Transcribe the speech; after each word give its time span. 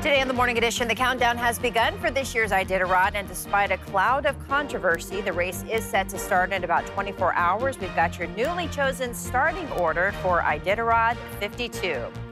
Today 0.00 0.22
on 0.22 0.28
the 0.28 0.34
Morning 0.34 0.56
Edition, 0.56 0.88
the 0.88 0.94
countdown 0.94 1.36
has 1.36 1.58
begun 1.58 2.00
for 2.00 2.10
this 2.10 2.34
year's 2.34 2.52
Iditarod, 2.52 3.10
and 3.14 3.28
despite 3.28 3.70
a 3.70 3.76
cloud 3.76 4.24
of 4.24 4.34
controversy, 4.48 5.20
the 5.20 5.30
race 5.30 5.62
is 5.70 5.84
set 5.84 6.08
to 6.08 6.18
start 6.18 6.54
in 6.54 6.64
about 6.64 6.86
24 6.86 7.34
hours. 7.34 7.78
We've 7.78 7.94
got 7.94 8.18
your 8.18 8.28
newly 8.28 8.66
chosen 8.68 9.12
starting 9.12 9.70
order 9.72 10.12
for 10.22 10.40
Iditarod 10.40 11.18
52. 11.38 12.29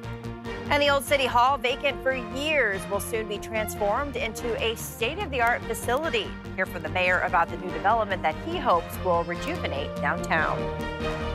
And 0.70 0.82
the 0.82 0.90
old 0.90 1.02
City 1.02 1.24
Hall, 1.24 1.56
vacant 1.56 2.02
for 2.02 2.12
years, 2.12 2.86
will 2.90 3.00
soon 3.00 3.26
be 3.26 3.38
transformed 3.38 4.16
into 4.16 4.54
a 4.62 4.76
state 4.76 5.18
of 5.18 5.30
the 5.30 5.40
art 5.40 5.62
facility. 5.62 6.26
Hear 6.56 6.66
from 6.66 6.82
the 6.82 6.90
mayor 6.90 7.20
about 7.20 7.48
the 7.48 7.56
new 7.56 7.70
development 7.72 8.22
that 8.22 8.34
he 8.44 8.58
hopes 8.58 8.94
will 9.02 9.24
rejuvenate 9.24 9.96
downtown. 9.96 10.58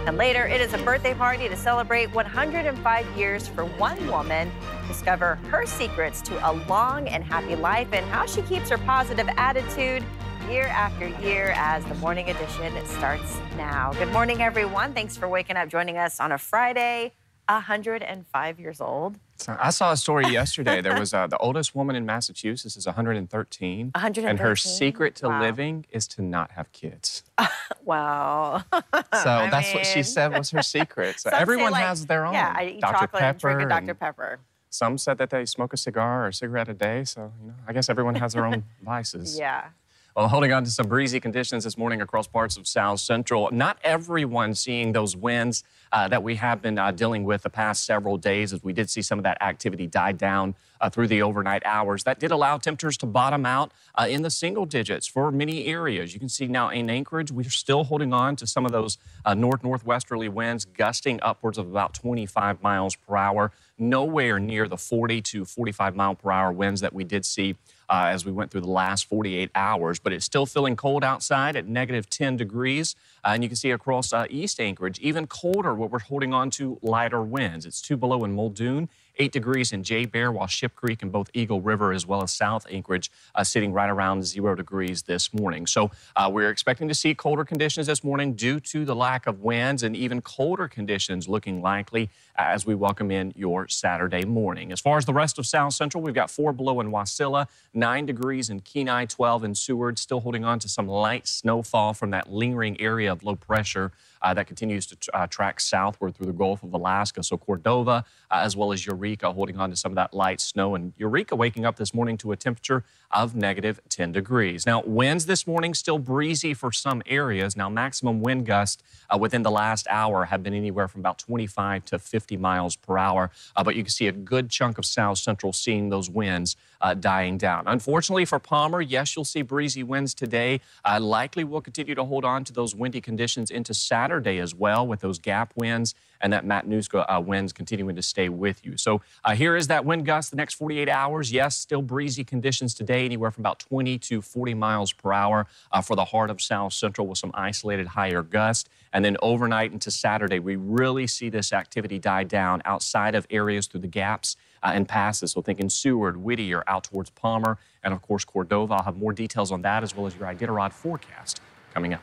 And 0.05 0.17
later, 0.17 0.45
it 0.45 0.61
is 0.61 0.73
a 0.73 0.77
birthday 0.79 1.15
party 1.15 1.49
to 1.49 1.55
celebrate 1.55 2.13
105 2.13 3.17
years 3.17 3.47
for 3.47 3.65
one 3.65 4.05
woman. 4.07 4.51
Discover 4.87 5.39
her 5.49 5.65
secrets 5.65 6.21
to 6.21 6.51
a 6.51 6.53
long 6.69 7.07
and 7.07 7.23
happy 7.23 7.55
life 7.55 7.87
and 7.91 8.05
how 8.05 8.27
she 8.27 8.43
keeps 8.43 8.69
her 8.69 8.77
positive 8.77 9.27
attitude 9.37 10.03
year 10.47 10.67
after 10.67 11.07
year 11.07 11.53
as 11.55 11.83
the 11.85 11.95
morning 11.95 12.29
edition 12.29 12.71
starts 12.85 13.39
now. 13.57 13.93
Good 13.93 14.11
morning, 14.11 14.43
everyone. 14.43 14.93
Thanks 14.93 15.17
for 15.17 15.27
waking 15.27 15.55
up, 15.55 15.69
joining 15.69 15.97
us 15.97 16.19
on 16.19 16.31
a 16.31 16.37
Friday. 16.37 17.13
105 17.47 18.59
years 18.59 18.81
old. 18.81 19.17
So 19.37 19.57
I 19.59 19.71
saw 19.71 19.91
a 19.91 19.97
story 19.97 20.27
yesterday. 20.27 20.81
There 20.81 20.97
was 20.97 21.13
uh, 21.13 21.27
the 21.27 21.37
oldest 21.37 21.75
woman 21.75 21.95
in 21.95 22.05
Massachusetts 22.05 22.77
is 22.77 22.85
113. 22.85 23.91
113. 23.93 24.29
And 24.29 24.39
her 24.39 24.55
secret 24.55 25.15
to 25.15 25.27
wow. 25.27 25.41
living 25.41 25.85
is 25.89 26.07
to 26.09 26.21
not 26.21 26.51
have 26.51 26.71
kids. 26.71 27.23
wow. 27.83 28.63
So 29.13 29.29
I 29.29 29.49
that's 29.49 29.67
mean, 29.67 29.77
what 29.77 29.85
she 29.85 30.01
said 30.01 30.35
was 30.35 30.49
her 30.51 30.61
secret. 30.77 31.19
So 31.19 31.29
everyone 31.31 31.71
like, 31.71 31.83
has 31.83 32.05
their 32.07 32.25
own. 32.25 32.33
Yeah, 32.33 32.53
I 32.55 32.65
eat 32.65 32.81
Dr. 32.81 32.93
chocolate 32.93 33.23
and 33.23 33.39
drink 33.39 33.59
a 33.59 33.63
Pepper. 33.63 33.69
Dr. 33.69 33.89
and 33.89 33.99
Pepper. 33.99 34.39
Some 34.69 34.97
said 34.97 35.19
that 35.19 35.29
they 35.29 35.45
smoke 35.45 35.71
a 35.71 35.77
cigar 35.77 36.25
or 36.25 36.27
a 36.29 36.33
cigarette 36.33 36.67
a 36.67 36.73
day. 36.73 37.03
So, 37.03 37.31
you 37.41 37.49
know, 37.49 37.53
I 37.67 37.73
guess 37.73 37.89
everyone 37.89 38.15
has 38.15 38.33
their 38.33 38.45
own 38.45 38.63
vices. 38.81 39.37
Yeah. 39.37 39.65
Well, 40.15 40.27
holding 40.27 40.53
on 40.53 40.63
to 40.63 40.69
some 40.69 40.87
breezy 40.87 41.19
conditions 41.19 41.63
this 41.63 41.75
morning 41.75 41.99
across 41.99 42.27
parts 42.27 42.55
of 42.55 42.67
South 42.67 42.99
Central. 42.99 43.49
Not 43.51 43.79
everyone 43.83 44.53
seeing 44.53 44.91
those 44.91 45.17
winds 45.17 45.63
uh, 45.91 46.07
that 46.07 46.21
we 46.21 46.35
have 46.35 46.61
been 46.61 46.77
uh, 46.77 46.91
dealing 46.91 47.23
with 47.23 47.41
the 47.41 47.49
past 47.49 47.83
several 47.83 48.17
days, 48.17 48.53
as 48.53 48.63
we 48.63 48.73
did 48.73 48.91
see 48.91 49.01
some 49.01 49.17
of 49.17 49.23
that 49.23 49.41
activity 49.41 49.87
die 49.87 50.11
down 50.11 50.53
uh, 50.79 50.87
through 50.87 51.07
the 51.07 51.23
overnight 51.23 51.63
hours. 51.65 52.03
That 52.03 52.19
did 52.19 52.29
allow 52.29 52.59
temperatures 52.59 52.95
to 52.97 53.07
bottom 53.07 53.43
out 53.43 53.71
uh, 53.95 54.05
in 54.07 54.21
the 54.21 54.29
single 54.29 54.67
digits 54.67 55.07
for 55.07 55.31
many 55.31 55.65
areas. 55.65 56.13
You 56.13 56.19
can 56.19 56.29
see 56.29 56.45
now 56.45 56.69
in 56.69 56.91
Anchorage, 56.91 57.31
we're 57.31 57.49
still 57.49 57.83
holding 57.85 58.13
on 58.13 58.35
to 58.35 58.45
some 58.45 58.67
of 58.67 58.71
those 58.71 58.99
uh, 59.25 59.33
north 59.33 59.63
northwesterly 59.63 60.29
winds, 60.29 60.65
gusting 60.65 61.19
upwards 61.23 61.57
of 61.57 61.67
about 61.67 61.95
25 61.95 62.61
miles 62.61 62.95
per 62.95 63.17
hour. 63.17 63.51
Nowhere 63.79 64.37
near 64.37 64.67
the 64.67 64.77
40 64.77 65.23
to 65.23 65.45
45 65.45 65.95
mile 65.95 66.13
per 66.13 66.29
hour 66.29 66.51
winds 66.51 66.81
that 66.81 66.93
we 66.93 67.03
did 67.03 67.25
see 67.25 67.55
uh, 67.89 68.07
as 68.07 68.25
we 68.25 68.31
went 68.31 68.51
through 68.51 68.61
the 68.61 68.69
last 68.69 69.07
48 69.07 69.51
hours. 69.55 69.99
But 69.99 70.13
it's 70.13 70.25
still 70.25 70.45
feeling 70.45 70.75
cold 70.75 71.03
outside 71.03 71.55
at 71.55 71.67
negative 71.67 72.09
10 72.09 72.37
degrees. 72.37 72.95
Uh, 73.23 73.31
and 73.33 73.43
you 73.43 73.49
can 73.49 73.55
see 73.55 73.71
across 73.71 74.13
uh, 74.13 74.25
East 74.29 74.59
Anchorage, 74.59 74.99
even 74.99 75.27
colder 75.27 75.73
where 75.73 75.89
we're 75.89 75.99
holding 75.99 76.33
on 76.33 76.49
to 76.51 76.79
lighter 76.81 77.21
winds. 77.21 77.65
It's 77.65 77.81
two 77.81 77.97
below 77.97 78.23
in 78.23 78.33
Muldoon. 78.33 78.89
8 79.17 79.31
degrees 79.31 79.71
in 79.71 79.83
JBER, 79.83 80.33
while 80.33 80.47
Ship 80.47 80.73
Creek 80.75 81.01
and 81.01 81.11
both 81.11 81.29
Eagle 81.33 81.61
River 81.61 81.93
as 81.93 82.05
well 82.05 82.23
as 82.23 82.31
South 82.31 82.65
Anchorage 82.69 83.11
uh, 83.35 83.43
sitting 83.43 83.73
right 83.73 83.89
around 83.89 84.25
zero 84.25 84.55
degrees 84.55 85.03
this 85.03 85.33
morning. 85.33 85.67
So 85.67 85.91
uh, 86.15 86.29
we're 86.31 86.49
expecting 86.49 86.87
to 86.87 86.95
see 86.95 87.13
colder 87.13 87.45
conditions 87.45 87.87
this 87.87 88.03
morning 88.03 88.33
due 88.33 88.59
to 88.61 88.85
the 88.85 88.95
lack 88.95 89.27
of 89.27 89.41
winds 89.41 89.83
and 89.83 89.95
even 89.95 90.21
colder 90.21 90.67
conditions 90.67 91.27
looking 91.27 91.61
likely 91.61 92.09
as 92.35 92.65
we 92.65 92.73
welcome 92.73 93.11
in 93.11 93.33
your 93.35 93.67
Saturday 93.67 94.25
morning. 94.25 94.71
As 94.71 94.79
far 94.79 94.97
as 94.97 95.05
the 95.05 95.13
rest 95.13 95.37
of 95.37 95.45
South 95.45 95.73
Central, 95.73 96.01
we've 96.01 96.15
got 96.15 96.31
4 96.31 96.51
below 96.53 96.79
in 96.79 96.89
Wasilla, 96.89 97.47
9 97.73 98.05
degrees 98.05 98.49
in 98.49 98.61
Kenai, 98.61 99.05
12 99.05 99.43
in 99.43 99.55
Seward, 99.55 99.99
still 99.99 100.21
holding 100.21 100.43
on 100.43 100.59
to 100.59 100.67
some 100.67 100.87
light 100.87 101.27
snowfall 101.27 101.93
from 101.93 102.09
that 102.09 102.31
lingering 102.31 102.79
area 102.81 103.11
of 103.11 103.23
low 103.23 103.35
pressure 103.35 103.91
uh, 104.12 104.12
that 104.31 104.47
continues 104.47 104.85
to 104.85 104.97
uh, 105.13 105.27
track 105.27 105.59
southward 105.59 106.15
through 106.15 106.27
the 106.27 106.33
Gulf 106.33 106.63
of 106.63 106.73
Alaska. 106.73 107.21
So 107.23 107.37
Cordova, 107.37 108.05
uh, 108.31 108.41
as 108.43 108.55
well 108.55 108.71
as 108.71 108.85
Eureka, 108.85 109.31
holding 109.33 109.57
on 109.57 109.69
to 109.69 109.75
some 109.75 109.91
of 109.91 109.95
that 109.95 110.13
light 110.13 110.39
snow. 110.39 110.75
And 110.75 110.93
Eureka 110.97 111.35
waking 111.35 111.65
up 111.65 111.75
this 111.75 111.93
morning 111.93 112.15
to 112.17 112.31
a 112.31 112.37
temperature 112.37 112.85
of 113.11 113.35
negative 113.35 113.81
10 113.89 114.13
degrees. 114.13 114.65
Now, 114.65 114.81
winds 114.85 115.25
this 115.25 115.45
morning 115.45 115.73
still 115.73 115.99
breezy 115.99 116.53
for 116.53 116.71
some 116.71 117.03
areas. 117.05 117.57
Now, 117.57 117.69
maximum 117.69 118.21
wind 118.21 118.45
gusts 118.45 118.81
uh, 119.13 119.17
within 119.17 119.41
the 119.41 119.51
last 119.51 119.87
hour 119.89 120.25
have 120.25 120.41
been 120.41 120.53
anywhere 120.53 120.87
from 120.87 121.01
about 121.01 121.17
25 121.17 121.83
to 121.85 121.99
50 121.99 122.37
miles 122.37 122.77
per 122.77 122.97
hour. 122.97 123.29
Uh, 123.55 123.63
but 123.63 123.75
you 123.75 123.83
can 123.83 123.91
see 123.91 124.07
a 124.07 124.13
good 124.13 124.49
chunk 124.49 124.77
of 124.77 124.85
South 124.85 125.17
Central 125.17 125.51
seeing 125.51 125.89
those 125.89 126.09
winds 126.09 126.55
uh, 126.79 126.93
dying 126.93 127.37
down. 127.37 127.63
Unfortunately 127.67 128.25
for 128.25 128.39
Palmer, 128.39 128.81
yes, 128.81 129.15
you'll 129.15 129.25
see 129.25 129.41
breezy 129.41 129.83
winds 129.83 130.13
today. 130.13 130.61
Uh, 130.85 130.99
likely 130.99 131.43
we'll 131.43 131.61
continue 131.61 131.95
to 131.95 132.03
hold 132.03 132.23
on 132.23 132.43
to 132.43 132.53
those 132.53 132.75
windy 132.75 133.01
conditions 133.01 133.51
into 133.51 133.73
Saturday 133.73 134.12
as 134.17 134.53
well 134.53 134.85
with 134.85 134.99
those 135.01 135.19
gap 135.19 135.53
winds 135.55 135.95
and 136.23 136.31
that 136.31 136.45
Matanuska 136.45 137.05
uh, 137.07 137.19
winds 137.19 137.51
continuing 137.51 137.95
to 137.95 138.01
stay 138.01 138.29
with 138.29 138.65
you. 138.65 138.77
So 138.77 139.01
uh, 139.25 139.35
here 139.35 139.55
is 139.55 139.67
that 139.67 139.83
wind 139.83 140.05
gust 140.05 140.31
the 140.31 140.37
next 140.37 140.53
48 140.53 140.87
hours. 140.87 141.31
Yes, 141.31 141.55
still 141.55 141.81
breezy 141.81 142.23
conditions 142.23 142.73
today, 142.73 143.03
anywhere 143.05 143.29
from 143.29 143.41
about 143.41 143.59
20 143.59 143.99
to 143.99 144.21
40 144.21 144.53
miles 144.53 144.93
per 144.93 145.11
hour 145.11 145.47
uh, 145.71 145.81
for 145.81 145.95
the 145.95 146.05
heart 146.05 146.29
of 146.29 146.41
South 146.41 146.73
Central 146.73 147.07
with 147.07 147.17
some 147.17 147.31
isolated 147.33 147.87
higher 147.87 148.23
gusts. 148.23 148.69
And 148.93 149.03
then 149.03 149.17
overnight 149.21 149.73
into 149.73 149.91
Saturday, 149.91 150.39
we 150.39 150.55
really 150.55 151.07
see 151.07 151.29
this 151.29 151.51
activity 151.51 151.99
die 151.99 152.23
down 152.23 152.61
outside 152.63 153.15
of 153.15 153.27
areas 153.29 153.67
through 153.67 153.81
the 153.81 153.87
gaps 153.87 154.37
uh, 154.63 154.71
and 154.73 154.87
passes. 154.87 155.31
So 155.31 155.41
thinking 155.41 155.69
Seward, 155.69 156.17
Whittier, 156.17 156.63
out 156.67 156.85
towards 156.85 157.09
Palmer, 157.09 157.57
and 157.83 157.93
of 157.93 158.01
course 158.01 158.23
Cordova. 158.23 158.75
I'll 158.75 158.83
have 158.83 158.97
more 158.97 159.11
details 159.11 159.51
on 159.51 159.61
that 159.63 159.83
as 159.83 159.95
well 159.95 160.07
as 160.07 160.15
your 160.15 160.27
Iditarod 160.27 160.71
forecast 160.71 161.41
coming 161.73 161.93
up. 161.93 162.01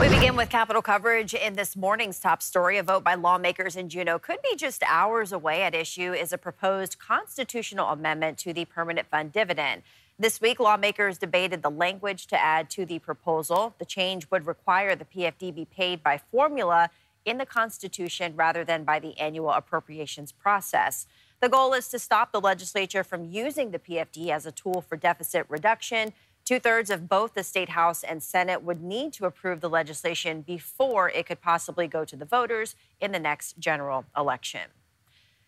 We 0.00 0.08
begin 0.08 0.36
with 0.36 0.50
capital 0.50 0.82
coverage 0.82 1.32
in 1.32 1.54
this 1.54 1.76
morning's 1.76 2.18
top 2.18 2.42
story. 2.42 2.76
A 2.76 2.82
vote 2.82 3.04
by 3.04 3.14
lawmakers 3.14 3.76
in 3.76 3.88
Juneau 3.88 4.18
could 4.18 4.42
be 4.42 4.56
just 4.56 4.82
hours 4.86 5.32
away. 5.32 5.62
At 5.62 5.74
issue 5.74 6.12
is 6.12 6.32
a 6.32 6.38
proposed 6.38 6.98
constitutional 6.98 7.88
amendment 7.88 8.38
to 8.38 8.52
the 8.52 8.64
permanent 8.64 9.08
fund 9.08 9.32
dividend. 9.32 9.82
This 10.18 10.40
week, 10.40 10.60
lawmakers 10.60 11.18
debated 11.18 11.62
the 11.62 11.70
language 11.70 12.26
to 12.28 12.40
add 12.40 12.68
to 12.70 12.84
the 12.84 12.98
proposal. 12.98 13.74
The 13.78 13.84
change 13.84 14.30
would 14.30 14.46
require 14.46 14.94
the 14.94 15.04
PFD 15.04 15.54
be 15.54 15.64
paid 15.64 16.02
by 16.02 16.18
formula 16.18 16.90
in 17.24 17.38
the 17.38 17.46
Constitution 17.46 18.34
rather 18.36 18.64
than 18.64 18.84
by 18.84 18.98
the 18.98 19.18
annual 19.18 19.50
appropriations 19.50 20.32
process. 20.32 21.06
The 21.40 21.48
goal 21.48 21.72
is 21.72 21.88
to 21.88 21.98
stop 21.98 22.30
the 22.30 22.40
legislature 22.40 23.02
from 23.02 23.24
using 23.24 23.70
the 23.70 23.78
PFD 23.78 24.28
as 24.28 24.46
a 24.46 24.52
tool 24.52 24.80
for 24.80 24.96
deficit 24.96 25.46
reduction. 25.48 26.12
Two 26.44 26.58
thirds 26.58 26.90
of 26.90 27.08
both 27.08 27.34
the 27.34 27.44
state 27.44 27.70
House 27.70 28.02
and 28.02 28.22
Senate 28.22 28.62
would 28.62 28.82
need 28.82 29.12
to 29.14 29.26
approve 29.26 29.60
the 29.60 29.70
legislation 29.70 30.42
before 30.42 31.08
it 31.08 31.26
could 31.26 31.40
possibly 31.40 31.86
go 31.86 32.04
to 32.04 32.16
the 32.16 32.24
voters 32.24 32.74
in 33.00 33.12
the 33.12 33.20
next 33.20 33.58
general 33.60 34.04
election. 34.16 34.62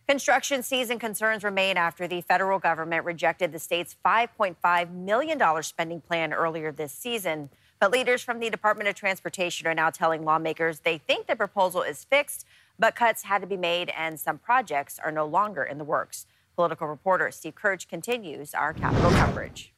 Construction 0.06 0.62
season 0.62 0.99
concerns 0.99 1.43
remain 1.43 1.77
after 1.77 2.06
the 2.06 2.21
federal 2.21 2.59
government 2.59 3.05
rejected 3.05 3.50
the 3.50 3.58
state's 3.58 3.96
$5.5 4.05 4.93
million 4.93 5.62
spending 5.62 6.00
plan 6.00 6.32
earlier 6.32 6.70
this 6.70 6.93
season. 6.93 7.49
But 7.81 7.90
leaders 7.90 8.23
from 8.23 8.38
the 8.38 8.50
Department 8.50 8.88
of 8.88 8.94
Transportation 8.94 9.67
are 9.67 9.75
now 9.75 9.90
telling 9.90 10.25
lawmakers 10.25 10.81
they 10.81 10.99
think 10.99 11.26
the 11.26 11.35
proposal 11.35 11.82
is 11.82 12.05
fixed, 12.05 12.47
but 12.79 12.94
cuts 12.94 13.25
had 13.25 13.40
to 13.40 13.49
be 13.49 13.56
made 13.56 13.90
and 13.97 14.20
some 14.20 14.38
projects 14.38 15.00
are 15.02 15.11
no 15.11 15.26
longer 15.26 15.64
in 15.64 15.79
the 15.79 15.85
works. 15.85 16.26
Political 16.55 16.87
reporter 16.87 17.31
Steve 17.32 17.56
Kirch 17.56 17.88
continues 17.88 18.55
our 18.55 18.73
capital 18.73 19.11
coverage. 19.11 19.74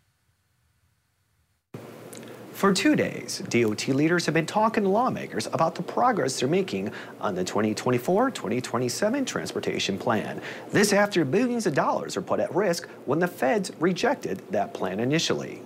For 2.57 2.73
two 2.73 2.97
days, 2.97 3.43
DOT 3.51 3.89
leaders 3.89 4.25
have 4.25 4.35
been 4.35 4.47
talking 4.47 4.85
to 4.85 4.89
lawmakers 4.89 5.47
about 5.49 5.75
the 5.75 5.83
progress 5.83 6.41
they're 6.41 6.49
making 6.49 6.91
on 7.21 7.35
the 7.35 7.45
2024-2027 7.45 9.27
transportation 9.27 9.99
plan. 9.99 10.41
This 10.71 10.95
after 10.95 11.27
billions 11.27 11.67
of 11.67 11.75
dollars 11.75 12.17
are 12.17 12.23
put 12.23 12.41
at 12.41 12.55
risk 12.55 12.89
when 13.05 13.19
the 13.19 13.29
feds 13.29 13.73
rejected 13.79 14.41
that 14.53 14.73
plan 14.73 15.01
initially. 15.01 15.61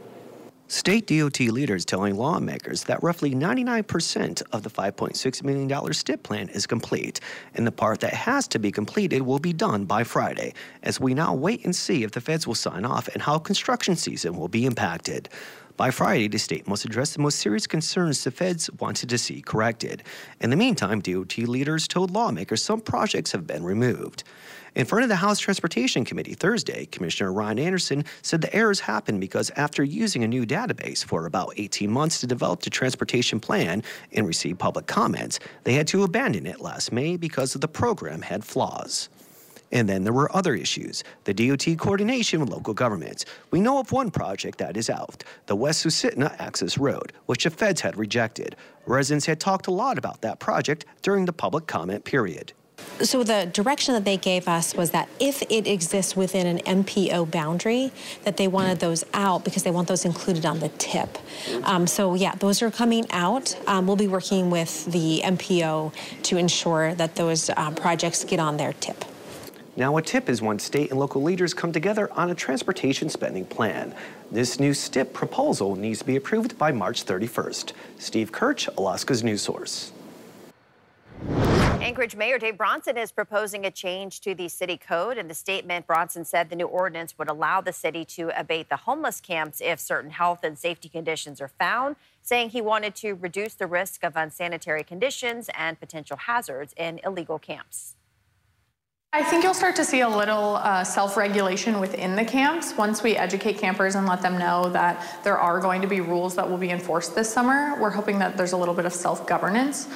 State 0.67 1.07
DOT 1.07 1.39
leaders 1.41 1.85
telling 1.85 2.17
lawmakers 2.17 2.83
that 2.85 3.01
roughly 3.05 3.37
99% 3.37 4.43
of 4.53 4.65
the 4.65 4.71
$5.6 4.71 5.45
million 5.45 5.93
STIP 5.93 6.23
plan 6.25 6.49
is 6.49 6.67
complete, 6.67 7.21
and 7.55 7.65
the 7.65 7.73
part 7.73 8.01
that 8.01 8.15
has 8.15 8.49
to 8.49 8.59
be 8.59 8.73
completed 8.73 9.23
will 9.23 9.39
be 9.39 9.53
done 9.53 9.85
by 9.85 10.03
Friday, 10.03 10.55
as 10.83 10.99
we 10.99 11.15
now 11.15 11.35
wait 11.35 11.65
and 11.65 11.75
see 11.75 12.03
if 12.03 12.11
the 12.11 12.21
feds 12.21 12.49
will 12.49 12.55
sign 12.57 12.85
off 12.85 13.07
and 13.09 13.23
how 13.23 13.39
construction 13.39 13.95
season 13.95 14.37
will 14.37 14.49
be 14.49 14.65
impacted. 14.65 15.29
By 15.77 15.91
Friday, 15.91 16.29
the 16.29 16.39
state 16.39 16.69
must 16.69 16.85
address 16.85 17.15
the 17.15 17.23
most 17.23 17.39
serious 17.39 17.67
concerns 17.67 18.23
the 18.23 18.31
feds 18.31 18.71
wanted 18.79 19.09
to 19.09 19.19
see 19.19 19.41
corrected. 19.41 20.03
In 20.41 20.51
the 20.51 20.57
meantime, 20.57 21.01
DOT 21.01 21.39
leaders 21.39 21.89
told 21.89 22.11
lawmakers 22.11 22.63
some 22.63 22.81
projects 22.81 23.33
have 23.33 23.47
been 23.47 23.65
removed. 23.65 24.25
In 24.75 24.87
front 24.87 25.03
of 25.03 25.09
the 25.09 25.17
House 25.17 25.41
Transportation 25.41 26.05
Committee 26.05 26.35
Thursday, 26.35 26.87
Commissioner 26.87 27.33
Ron 27.33 27.59
Anderson 27.59 28.05
said 28.23 28.41
the 28.41 28.55
errors 28.55 28.81
happened 28.81 29.21
because 29.21 29.51
after 29.57 29.83
using 29.83 30.23
a 30.23 30.29
new 30.29 30.47
database 30.47 31.05
for 31.05 31.27
about 31.27 31.55
18 31.57 31.91
months 31.91 32.21
to 32.21 32.27
develop 32.27 32.61
the 32.63 32.71
transportation 32.71 33.41
plan 33.41 33.83
and 34.13 34.27
receive 34.27 34.59
public 34.59 34.87
comments, 34.87 35.41
they 35.65 35.73
had 35.73 35.89
to 35.89 36.05
abandon 36.05 36.47
it 36.47 36.61
last 36.61 36.93
May 36.93 37.17
because 37.17 37.55
the 37.55 37.69
program 37.69 38.23
had 38.23 38.45
flaws. 38.45 39.09
And 39.73 39.89
then 39.89 40.05
there 40.05 40.13
were 40.13 40.35
other 40.35 40.55
issues 40.55 41.05
the 41.25 41.35
DOT 41.35 41.79
coordination 41.79 42.41
with 42.41 42.51
local 42.51 42.75
governments. 42.75 43.25
We 43.51 43.61
know 43.61 43.79
of 43.79 43.93
one 43.93 44.11
project 44.11 44.59
that 44.59 44.77
is 44.77 44.91
out 44.91 45.23
the 45.47 45.57
West 45.57 45.85
Susitna 45.85 46.35
Access 46.41 46.79
Road, 46.79 47.13
which 47.27 47.45
the 47.45 47.51
feds 47.51 47.81
had 47.81 47.97
rejected. 47.97 48.57
Residents 48.87 49.27
had 49.27 49.41
talked 49.41 49.67
a 49.67 49.71
lot 49.71 49.99
about 49.99 50.23
that 50.23 50.41
project 50.41 50.85
during 51.03 51.25
the 51.25 51.33
public 51.33 51.67
comment 51.67 52.05
period. 52.05 52.53
So 53.03 53.25
the 53.25 53.47
direction 53.47 53.95
that 53.95 54.05
they 54.05 54.17
gave 54.17 54.47
us 54.47 54.75
was 54.75 54.91
that 54.91 55.09
if 55.19 55.43
it 55.49 55.67
exists 55.67 56.15
within 56.15 56.47
an 56.47 56.85
MPO 56.85 57.31
boundary, 57.31 57.93
that 58.25 58.37
they 58.37 58.47
wanted 58.49 58.81
those 58.81 59.05
out 59.15 59.45
because 59.45 59.63
they 59.63 59.71
want 59.71 59.89
those 59.89 60.05
included 60.05 60.45
on 60.45 60.61
the 60.61 60.69
TIP. 60.71 61.19
Um, 61.65 61.87
so 61.87 62.15
yeah, 62.15 62.35
those 62.35 62.61
are 62.63 62.71
coming 62.71 63.07
out. 63.11 63.57
Um, 63.67 63.87
we'll 63.87 63.97
be 63.97 64.09
working 64.09 64.51
with 64.51 64.85
the 64.87 65.23
MPO 65.25 65.93
to 66.25 66.37
ensure 66.37 66.95
that 66.95 67.17
those 67.17 67.49
uh, 67.51 67.71
projects 67.71 68.25
get 68.25 68.39
on 68.39 68.59
their 68.59 68.75
TIP. 68.75 69.05
Now, 69.81 69.97
a 69.97 70.03
TIP 70.03 70.29
is 70.29 70.43
when 70.43 70.59
state 70.59 70.91
and 70.91 71.01
local 71.01 71.23
leaders 71.23 71.55
come 71.55 71.73
together 71.73 72.13
on 72.13 72.29
a 72.29 72.35
transportation 72.35 73.09
spending 73.09 73.47
plan. 73.47 73.95
This 74.31 74.61
new 74.61 74.75
STIP 74.75 75.15
proposal 75.15 75.75
needs 75.75 76.01
to 76.01 76.05
be 76.05 76.17
approved 76.17 76.59
by 76.59 76.71
March 76.71 77.07
31st. 77.07 77.73
Steve 77.99 78.31
Kirch, 78.31 78.69
Alaska's 78.77 79.25
news 79.25 79.41
source. 79.41 79.93
Anchorage 81.81 82.15
Mayor 82.15 82.39
Dave 82.39 82.59
Bronson 82.59 82.99
is 82.99 83.11
proposing 83.11 83.65
a 83.65 83.71
change 83.71 84.21
to 84.21 84.35
the 84.35 84.51
city 84.51 84.77
code. 84.77 85.17
In 85.17 85.29
the 85.29 85.35
statement, 85.35 85.87
Bronson 85.87 86.27
said 86.27 86.51
the 86.51 86.57
new 86.57 86.67
ordinance 86.67 87.17
would 87.17 87.31
allow 87.31 87.63
the 87.63 87.73
city 87.73 88.05
to 88.05 88.39
abate 88.39 88.69
the 88.69 88.77
homeless 88.77 89.19
camps 89.19 89.63
if 89.63 89.81
certain 89.81 90.11
health 90.11 90.45
and 90.45 90.59
safety 90.59 90.91
conditions 90.91 91.41
are 91.41 91.49
found, 91.49 91.97
saying 92.21 92.51
he 92.51 92.61
wanted 92.61 92.95
to 92.97 93.15
reduce 93.15 93.55
the 93.55 93.67
risk 93.67 94.05
of 94.05 94.15
unsanitary 94.15 94.85
conditions 94.85 95.49
and 95.57 95.81
potential 95.81 96.19
hazards 96.19 96.75
in 96.77 97.01
illegal 97.03 97.39
camps. 97.39 97.95
I 99.13 99.25
think 99.25 99.43
you'll 99.43 99.55
start 99.55 99.75
to 99.75 99.85
see 99.85 100.03
a 100.03 100.09
little 100.09 100.55
uh, 100.57 100.85
self 100.85 101.17
regulation 101.17 101.81
within 101.81 102.15
the 102.15 102.25
camps 102.25 102.77
once 102.77 103.03
we 103.03 103.17
educate 103.17 103.59
campers 103.59 103.97
and 103.97 104.07
let 104.07 104.23
them 104.23 104.39
know 104.39 104.69
that 104.69 105.21
there 105.25 105.37
are 105.37 105.59
going 105.59 105.83
to 105.83 105.89
be 105.89 106.01
rules 106.01 106.37
that 106.37 106.49
will 106.49 106.59
be 106.59 106.71
enforced 106.71 107.17
this 107.17 107.33
summer. 107.33 107.77
We're 107.81 107.91
hoping 107.91 108.21
that 108.21 108.37
there's 108.37 108.53
a 108.53 108.57
little 108.57 108.75
bit 108.75 108.85
of 108.85 108.93
self 108.93 109.27
governance. 109.27 109.89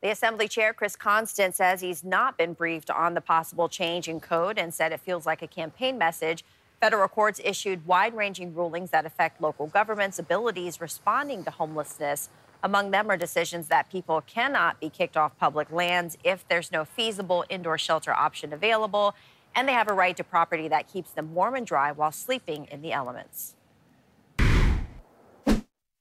The 0.00 0.10
Assembly 0.10 0.48
Chair, 0.48 0.72
Chris 0.72 0.96
Constant, 0.96 1.54
says 1.54 1.82
he's 1.82 2.04
not 2.04 2.38
been 2.38 2.54
briefed 2.54 2.90
on 2.90 3.12
the 3.12 3.20
possible 3.20 3.68
change 3.68 4.08
in 4.08 4.20
code 4.20 4.58
and 4.58 4.72
said 4.72 4.92
it 4.92 5.00
feels 5.00 5.26
like 5.26 5.42
a 5.42 5.46
campaign 5.46 5.98
message. 5.98 6.42
Federal 6.80 7.08
courts 7.08 7.38
issued 7.44 7.86
wide 7.86 8.14
ranging 8.14 8.54
rulings 8.54 8.90
that 8.90 9.04
affect 9.04 9.42
local 9.42 9.66
governments' 9.66 10.18
abilities 10.18 10.80
responding 10.80 11.44
to 11.44 11.50
homelessness. 11.50 12.30
Among 12.66 12.90
them 12.90 13.08
are 13.12 13.16
decisions 13.16 13.68
that 13.68 13.88
people 13.92 14.22
cannot 14.22 14.80
be 14.80 14.90
kicked 14.90 15.16
off 15.16 15.38
public 15.38 15.70
lands 15.70 16.18
if 16.24 16.44
there's 16.48 16.72
no 16.72 16.84
feasible 16.84 17.44
indoor 17.48 17.78
shelter 17.78 18.12
option 18.12 18.52
available, 18.52 19.14
and 19.54 19.68
they 19.68 19.72
have 19.72 19.88
a 19.88 19.92
right 19.92 20.16
to 20.16 20.24
property 20.24 20.66
that 20.66 20.88
keeps 20.88 21.12
them 21.12 21.32
warm 21.32 21.54
and 21.54 21.64
dry 21.64 21.92
while 21.92 22.10
sleeping 22.10 22.66
in 22.72 22.82
the 22.82 22.92
elements. 22.92 23.54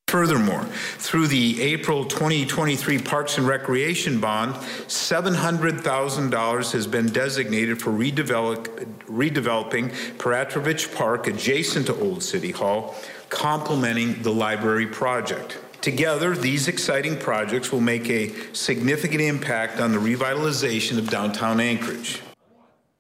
Furthermore, 0.08 0.64
through 0.98 1.28
the 1.28 1.62
April 1.62 2.04
2023 2.04 2.98
Parks 2.98 3.38
and 3.38 3.48
Recreation 3.48 4.20
Bond, 4.20 4.56
$700,000 4.56 6.72
has 6.72 6.88
been 6.88 7.12
designated 7.12 7.80
for 7.80 7.92
redevelop, 7.92 8.66
redeveloping 9.04 9.92
Peratrovich 10.18 10.96
Park 10.96 11.28
adjacent 11.28 11.86
to 11.86 11.96
Old 12.00 12.24
City 12.24 12.50
Hall, 12.50 12.96
complementing 13.30 14.20
the 14.24 14.32
library 14.32 14.88
project. 14.88 15.60
Together, 15.86 16.36
these 16.36 16.68
exciting 16.68 17.16
projects 17.16 17.72
will 17.72 17.80
make 17.80 18.10
a 18.10 18.32
significant 18.56 19.22
impact 19.22 19.80
on 19.80 19.92
the 19.92 20.00
revitalization 20.00 20.98
of 20.98 21.12
downtown 21.12 21.60
Anchorage. 21.60 22.24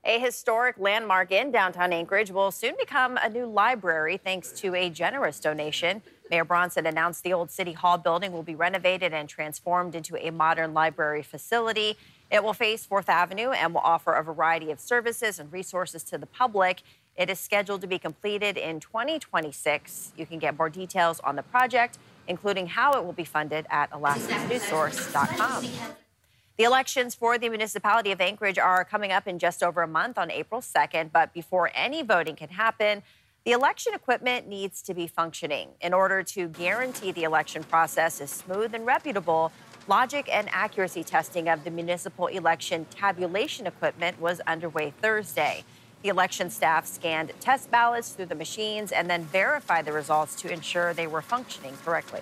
A 0.03 0.19
historic 0.19 0.77
landmark 0.77 1.31
in 1.31 1.49
downtown 1.51 1.91
Anchorage 1.91 2.29
will 2.29 2.51
soon 2.51 2.75
become 2.77 3.17
a 3.23 3.27
new 3.27 3.47
library 3.47 4.17
thanks 4.17 4.51
to 4.51 4.75
a 4.75 4.91
generous 4.91 5.39
donation. 5.39 6.03
Mayor 6.29 6.45
Bronson 6.45 6.85
announced 6.85 7.23
the 7.23 7.33
old 7.33 7.49
City 7.49 7.71
Hall 7.71 7.97
building 7.97 8.31
will 8.31 8.43
be 8.43 8.53
renovated 8.53 9.13
and 9.13 9.27
transformed 9.27 9.95
into 9.95 10.15
a 10.23 10.29
modern 10.29 10.75
library 10.75 11.23
facility. 11.23 11.97
It 12.29 12.43
will 12.43 12.53
face 12.53 12.85
4th 12.85 13.09
Avenue 13.09 13.49
and 13.49 13.73
will 13.73 13.81
offer 13.81 14.13
a 14.13 14.21
variety 14.21 14.69
of 14.69 14.79
services 14.79 15.39
and 15.39 15.51
resources 15.51 16.03
to 16.03 16.19
the 16.19 16.27
public. 16.27 16.83
It 17.17 17.31
is 17.31 17.39
scheduled 17.39 17.81
to 17.81 17.87
be 17.87 17.97
completed 17.97 18.57
in 18.57 18.79
2026. 18.79 20.11
You 20.15 20.27
can 20.27 20.37
get 20.37 20.55
more 20.55 20.69
details 20.69 21.19
on 21.21 21.35
the 21.35 21.41
project, 21.41 21.97
including 22.27 22.67
how 22.67 22.93
it 22.93 23.05
will 23.05 23.13
be 23.13 23.23
funded 23.23 23.65
at 23.69 23.89
alaskasnewssource.com. 23.91 25.65
The 26.57 26.63
elections 26.63 27.15
for 27.15 27.37
the 27.37 27.49
municipality 27.49 28.11
of 28.11 28.21
Anchorage 28.21 28.57
are 28.57 28.85
coming 28.85 29.11
up 29.11 29.27
in 29.27 29.39
just 29.39 29.61
over 29.61 29.81
a 29.81 29.87
month 29.87 30.17
on 30.17 30.31
April 30.31 30.61
2nd, 30.61 31.11
but 31.11 31.33
before 31.33 31.69
any 31.75 32.01
voting 32.01 32.35
can 32.37 32.49
happen, 32.49 33.03
the 33.43 33.51
election 33.51 33.93
equipment 33.93 34.47
needs 34.47 34.81
to 34.83 34.93
be 34.93 35.05
functioning. 35.05 35.69
In 35.81 35.93
order 35.93 36.23
to 36.23 36.47
guarantee 36.47 37.11
the 37.11 37.23
election 37.23 37.63
process 37.63 38.21
is 38.21 38.31
smooth 38.31 38.73
and 38.73 38.85
reputable, 38.85 39.51
logic 39.87 40.27
and 40.31 40.49
accuracy 40.51 41.03
testing 41.03 41.47
of 41.49 41.63
the 41.63 41.69
municipal 41.69 42.27
election 42.27 42.85
tabulation 42.89 43.67
equipment 43.67 44.19
was 44.19 44.39
underway 44.47 44.93
Thursday. 45.01 45.63
The 46.05 46.11
election 46.11 46.51
staff 46.51 46.85
scanned 46.85 47.31
test 47.39 47.71
ballots 47.71 48.11
through 48.11 48.27
the 48.27 48.35
machines 48.35 48.91
and 48.91 49.09
then 49.09 49.23
verified 49.23 49.85
the 49.85 49.91
results 49.91 50.35
to 50.35 50.53
ensure 50.53 50.93
they 50.93 51.07
were 51.07 51.23
functioning 51.23 51.75
correctly. 51.83 52.21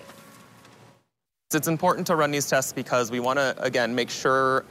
It's 1.53 1.67
important 1.67 2.07
to 2.07 2.15
run 2.15 2.31
these 2.31 2.49
tests 2.49 2.71
because 2.71 3.11
we 3.11 3.19
want 3.19 3.39
to, 3.39 3.53
again, 3.61 3.93
make 3.93 4.09
sure 4.09 4.63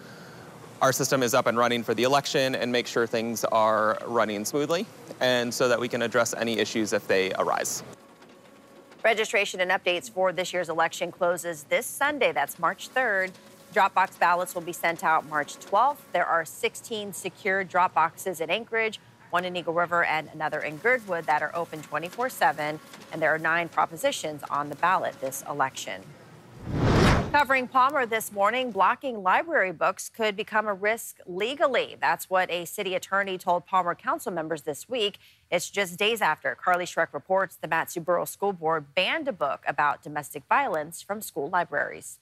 our 0.81 0.95
system 0.95 1.23
is 1.23 1.35
up 1.35 1.47
and 1.47 1.59
running 1.59 1.83
for 1.83 1.93
the 1.93 2.05
election 2.05 2.55
and 2.55 2.73
make 2.73 2.87
sure 2.87 3.07
things 3.07 3.45
are 3.45 3.99
running 4.07 4.47
smoothly 4.47 4.87
and 5.21 5.53
so 5.53 5.69
that 5.69 5.79
we 5.79 5.89
can 5.89 6.01
address 6.01 6.33
any 6.33 6.59
issues 6.59 6.95
if 6.95 7.07
they 7.07 7.35
arise. 7.35 7.83
Registration 9.05 9.61
and 9.61 9.71
updates 9.71 10.11
for 10.11 10.33
this 10.33 10.55
year's 10.55 10.71
election 10.71 11.13
closes 11.13 11.65
this 11.65 11.85
Sunday. 11.85 12.33
That's 12.33 12.59
March 12.59 12.89
3rd. 12.95 13.33
Dropbox 13.73 14.19
ballots 14.19 14.55
will 14.55 14.63
be 14.63 14.73
sent 14.73 15.03
out 15.03 15.27
March 15.31 15.59
12th. 15.59 15.97
There 16.13 16.27
are 16.27 16.45
16 16.45 17.15
secure 17.15 17.65
drop 17.65 17.95
boxes 17.95 18.43
in 18.43 18.51
Anchorage, 18.51 19.01
one 19.33 19.45
in 19.45 19.57
Eagle 19.57 19.75
River, 19.75 20.05
and 20.05 20.29
another 20.33 20.61
in 20.61 20.77
Girdwood 20.77 21.25
that 21.25 21.43
are 21.43 21.55
open 21.55 21.81
24 21.83 22.29
7. 22.29 22.79
And 23.13 23.23
there 23.23 23.35
are 23.35 23.39
nine 23.39 23.69
propositions 23.69 24.43
on 24.51 24.69
the 24.69 24.77
ballot 24.77 25.19
this 25.21 25.43
election. 25.49 26.03
Covering 27.33 27.67
Palmer 27.67 28.05
this 28.05 28.31
morning, 28.31 28.71
blocking 28.71 29.23
library 29.23 29.73
books 29.73 30.11
could 30.11 30.37
become 30.37 30.67
a 30.67 30.75
risk 30.75 31.17
legally. 31.27 31.97
That's 31.99 32.29
what 32.29 32.51
a 32.51 32.67
city 32.67 32.95
attorney 32.95 33.39
told 33.39 33.65
Palmer 33.65 33.95
council 33.95 34.31
members 34.31 34.63
this 34.63 34.87
week. 34.87 35.19
It's 35.51 35.71
just 35.71 35.99
days 35.99 36.21
after 36.21 36.55
Carly 36.55 36.85
Schreck 36.85 37.15
reports 37.15 37.57
the 37.57 37.69
Mat-Su 37.69 38.01
Borough 38.01 38.27
School 38.27 38.53
Board 38.53 38.95
banned 38.95 39.29
a 39.29 39.33
book 39.33 39.65
about 39.67 40.03
domestic 40.03 40.43
violence 40.47 41.01
from 41.01 41.23
school 41.23 41.49
libraries. 41.49 42.19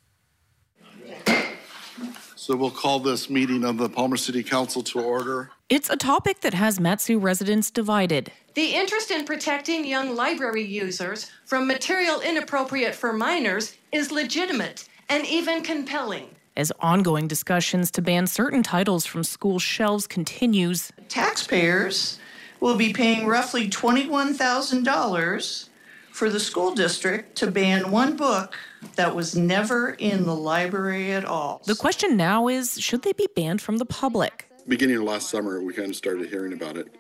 So 2.37 2.57
we'll 2.57 2.71
call 2.71 3.01
this 3.01 3.31
meeting 3.31 3.65
of 3.65 3.79
the 3.79 3.89
Palmer 3.89 4.17
City 4.17 4.43
Council 4.43 4.83
to 4.85 5.01
order. 5.01 5.51
It's 5.69 5.91
a 5.91 5.97
topic 5.97 6.41
that 6.41 6.55
has 6.55 6.81
Mat-Su 6.81 7.19
residents 7.19 7.71
divided. 7.71 8.33
The 8.55 8.75
interest 8.75 9.11
in 9.11 9.25
protecting 9.25 9.85
young 9.85 10.17
library 10.17 10.65
users 10.65 11.31
from 11.45 11.67
material 11.67 12.21
inappropriate 12.21 12.95
for 12.95 13.13
minors 13.13 13.77
is 13.93 14.11
legitimate 14.11 14.89
and 15.09 15.27
even 15.27 15.63
compelling. 15.63 16.31
As 16.57 16.73
ongoing 16.81 17.29
discussions 17.29 17.91
to 17.93 18.03
ban 18.03 18.27
certain 18.27 18.63
titles 18.63 19.07
from 19.07 19.23
school 19.23 19.59
shelves 19.59 20.07
continues, 20.07 20.93
taxpayers 21.09 22.19
will 22.59 22.77
be 22.77 22.93
paying 22.93 23.27
roughly 23.27 23.71
$21,000 23.71 25.70
for 26.13 26.31
the 26.31 26.41
school 26.41 26.75
district 26.75 27.37
to 27.37 27.51
ban 27.51 27.91
one 27.91 28.17
book 28.17 28.57
that 28.97 29.15
was 29.15 29.37
never 29.37 29.91
in 29.99 30.25
the 30.25 30.35
library 30.35 31.13
at 31.13 31.25
all. 31.25 31.63
The 31.67 31.75
question 31.75 32.17
now 32.17 32.49
is 32.49 32.81
should 32.81 33.03
they 33.03 33.13
be 33.13 33.29
banned 33.35 33.63
from 33.63 33.79
the 33.79 33.87
public? 33.87 34.51
Beginning 34.69 34.97
of 34.97 35.03
last 35.05 35.31
summer, 35.31 35.63
we 35.63 35.73
kind 35.73 35.91
of 35.91 35.97
started 35.97 36.29
hearing 36.29 36.53
about 36.53 36.77
it. 36.77 36.95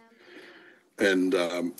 And 0.98 1.34
um, 1.34 1.74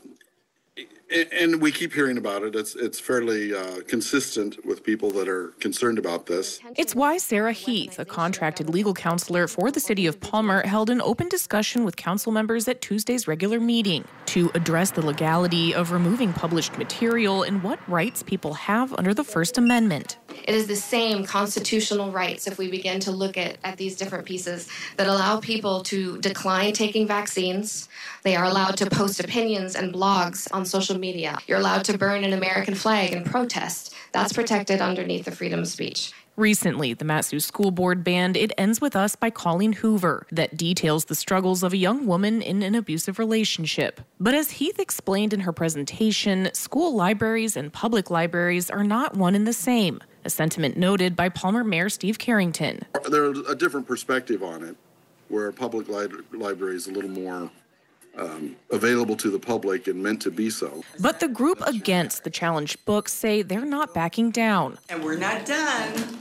and 1.33 1.61
we 1.61 1.73
keep 1.73 1.93
hearing 1.93 2.19
about 2.19 2.43
it. 2.43 2.55
It's 2.55 2.75
it's 2.75 3.01
fairly 3.01 3.55
uh, 3.55 3.81
consistent 3.87 4.65
with 4.65 4.85
people 4.85 5.11
that 5.13 5.29
are 5.29 5.49
concerned 5.61 5.99
about 5.99 6.27
this. 6.27 6.61
It's 6.77 6.95
why 6.95 7.19
Sarah 7.19 7.53
Heath, 7.53 7.99
a 7.99 8.05
contracted 8.05 8.69
legal 8.69 8.95
counselor 8.95 9.49
for 9.49 9.71
the 9.71 9.81
city 9.81 10.07
of 10.07 10.21
Palmer, 10.21 10.67
held 10.67 10.91
an 10.91 11.01
open 11.01 11.29
discussion 11.29 11.85
with 11.85 11.97
council 11.97 12.33
members 12.33 12.69
at 12.69 12.81
Tuesday's 12.81 13.27
regular 13.27 13.61
meeting 13.61 14.05
to 14.27 14.51
address 14.55 14.93
the 14.93 15.05
legality 15.05 15.75
of 15.75 15.91
removing 15.91 16.33
published 16.33 16.79
material 16.79 17.43
and 17.43 17.63
what 17.63 17.81
rights 17.89 18.23
people 18.23 18.55
have 18.55 18.95
under 18.95 19.13
the 19.13 19.25
First 19.25 19.59
Amendment. 19.59 20.19
It 20.45 20.55
is 20.55 20.67
the 20.67 20.77
same 20.77 21.25
constitutional 21.25 22.13
rights 22.13 22.47
if 22.47 22.57
we 22.57 22.71
begin 22.71 23.01
to 23.01 23.11
look 23.11 23.37
at, 23.37 23.59
at 23.65 23.77
these 23.77 23.97
different 23.97 24.27
pieces 24.27 24.69
that 24.97 25.07
allow 25.07 25.41
people 25.41 25.83
to 25.85 26.19
decline 26.19 26.73
taking 26.73 27.07
vaccines. 27.07 27.89
They 28.23 28.37
are 28.37 28.45
allowed 28.45 28.77
to 28.79 28.89
post 28.89 29.21
opinions 29.21 29.75
and 29.75 29.93
blogs 29.93 30.47
on 30.53 30.65
social 30.65 30.99
media. 31.01 31.39
You're 31.47 31.59
allowed 31.59 31.85
to 31.85 31.99
burn 31.99 32.23
an 32.23 32.33
American 32.33 32.75
flag 32.75 33.13
and 33.13 33.27
protest. 33.27 33.95
That's 34.13 34.33
protected 34.33 34.81
underneath 34.81 35.25
the 35.25 35.33
freedom 35.33 35.61
of 35.61 35.69
speech. 35.69 36.13
Recently, 36.37 36.95
the 36.95 37.05
Mat-Su 37.05 37.39
School 37.41 37.71
Board 37.71 38.03
banned 38.03 38.37
It 38.37 38.53
Ends 38.57 38.81
With 38.81 38.97
Us 38.97 39.15
by 39.15 39.29
Colleen 39.29 39.75
Hoover 39.75 40.27
that 40.33 40.57
details 40.57 41.05
the 41.05 41.15
struggles 41.15 41.63
of 41.63 41.73
a 41.73 41.77
young 41.77 42.07
woman 42.07 42.41
in 42.41 42.63
an 42.63 42.75
abusive 42.75 43.19
relationship. 43.19 44.01
But 44.19 44.35
as 44.35 44.53
Heath 44.53 44.79
explained 44.79 45.35
in 45.35 45.41
her 45.41 45.53
presentation, 45.53 46.49
school 46.55 46.95
libraries 46.95 47.57
and 47.57 47.73
public 47.73 48.11
libraries 48.11 48.71
are 48.71 48.85
not 48.85 49.17
one 49.17 49.35
and 49.35 49.47
the 49.47 49.53
same, 49.53 50.01
a 50.25 50.31
sentiment 50.31 50.79
noted 50.79 51.15
by 51.15 51.29
Palmer 51.29 51.63
Mayor 51.63 51.91
Steve 51.91 52.19
Carrington. 52.19 52.85
There's 53.11 53.39
a 53.41 53.55
different 53.55 53.87
perspective 53.87 54.43
on 54.43 54.63
it, 54.63 54.77
where 55.29 55.49
a 55.49 55.53
public 55.53 55.89
li- 55.89 56.09
library 56.33 56.77
is 56.77 56.87
a 56.87 56.93
little 56.93 57.11
more 57.11 57.51
um, 58.17 58.57
available 58.71 59.17
to 59.17 59.31
the 59.31 59.39
public 59.39 59.87
and 59.87 60.03
meant 60.03 60.23
to 60.23 60.31
be 60.31 60.51
so. 60.51 60.83
But 61.01 61.21
the 61.21 61.29
group 61.29 61.61
against 61.67 62.25
the 62.25 62.31
challenged 62.31 62.85
books 62.85 63.13
say 63.13 63.43
they're 63.43 63.65
not 63.65 63.95
backing 63.95 64.31
down. 64.31 64.79
And 64.89 65.05
we're 65.05 65.19
not 65.19 65.47
done. 65.47 66.19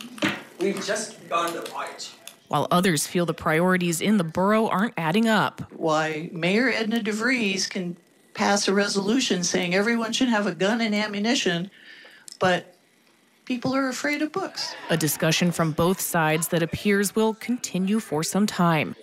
We've 0.60 0.84
just 0.86 1.22
begun 1.24 1.54
the 1.54 1.70
march. 1.74 2.12
While 2.48 2.68
others 2.72 3.06
feel 3.06 3.26
the 3.26 3.34
priorities 3.34 4.02
in 4.02 4.18
the 4.18 4.24
borough 4.24 4.68
aren't 4.68 4.96
adding 4.98 5.28
up. 5.28 5.72
Why 5.72 6.30
Mayor 6.34 6.70
Edna 6.70 7.00
DeVries 7.00 7.70
can 7.70 7.96
pass 8.34 8.68
a 8.68 8.74
resolution 8.74 9.44
saying 9.44 9.76
everyone 9.76 10.14
should 10.14 10.30
have 10.30 10.48
a 10.48 10.56
gun 10.56 10.82
and 10.82 10.96
ammunition, 10.96 11.70
but 12.40 12.76
people 13.46 13.76
are 13.76 13.88
afraid 13.88 14.22
of 14.22 14.32
books. 14.32 14.74
A 14.90 14.98
discussion 14.98 15.52
from 15.52 15.74
both 15.74 16.00
sides 16.00 16.48
that 16.48 16.64
appears 16.64 17.16
will 17.16 17.34
continue 17.36 18.00
for 18.00 18.24
some 18.24 18.48
time. 18.48 18.96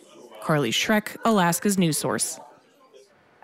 Carly 0.42 0.70
Schreck, 0.70 1.16
Alaska's 1.24 1.78
news 1.78 1.98
source. 1.98 2.40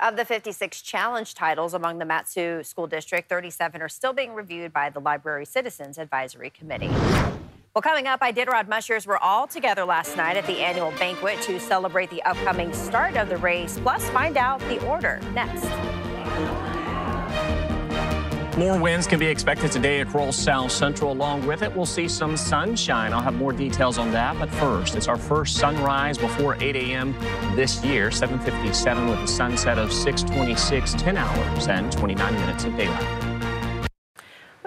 Of 0.02 0.16
the 0.16 0.24
56 0.24 0.82
challenge 0.82 1.32
titles 1.32 1.74
among 1.74 2.00
the 2.00 2.04
Mat-Su 2.04 2.64
School 2.64 2.88
District, 2.88 3.28
37 3.28 3.80
are 3.80 3.88
still 3.88 4.12
being 4.12 4.34
reviewed 4.34 4.72
by 4.72 4.90
the 4.90 4.98
Library 4.98 5.46
Citizens 5.46 5.96
Advisory 5.96 6.50
Committee. 6.50 6.88
Well, 6.88 7.82
coming 7.82 8.08
up, 8.08 8.20
Iditarod 8.20 8.66
Mushers 8.66 9.06
were 9.06 9.18
all 9.18 9.46
together 9.46 9.84
last 9.84 10.16
night 10.16 10.36
at 10.36 10.44
the 10.48 10.58
annual 10.58 10.90
banquet 10.98 11.40
to 11.42 11.60
celebrate 11.60 12.10
the 12.10 12.20
upcoming 12.24 12.72
start 12.72 13.16
of 13.16 13.28
the 13.28 13.36
race, 13.36 13.78
plus 13.78 14.10
find 14.10 14.36
out 14.36 14.58
the 14.62 14.84
order 14.88 15.20
next. 15.34 16.71
More 18.62 18.78
winds 18.78 19.08
can 19.08 19.18
be 19.18 19.26
expected 19.26 19.72
today 19.72 20.02
across 20.02 20.36
South 20.36 20.70
Central. 20.70 21.10
Along 21.10 21.44
with 21.48 21.62
it, 21.62 21.74
we'll 21.74 21.84
see 21.84 22.06
some 22.06 22.36
sunshine. 22.36 23.12
I'll 23.12 23.20
have 23.20 23.34
more 23.34 23.52
details 23.52 23.98
on 23.98 24.12
that. 24.12 24.38
But 24.38 24.50
first, 24.50 24.94
it's 24.94 25.08
our 25.08 25.16
first 25.16 25.56
sunrise 25.56 26.16
before 26.16 26.54
8 26.60 26.76
a.m. 26.76 27.12
this 27.56 27.84
year, 27.84 28.10
7:57 28.10 29.10
with 29.10 29.18
a 29.18 29.26
sunset 29.26 29.78
of 29.78 29.92
6:26, 29.92 30.94
10 30.94 31.16
hours 31.16 31.66
and 31.66 31.90
29 31.90 32.34
minutes 32.34 32.62
of 32.62 32.76
daylight. 32.76 33.31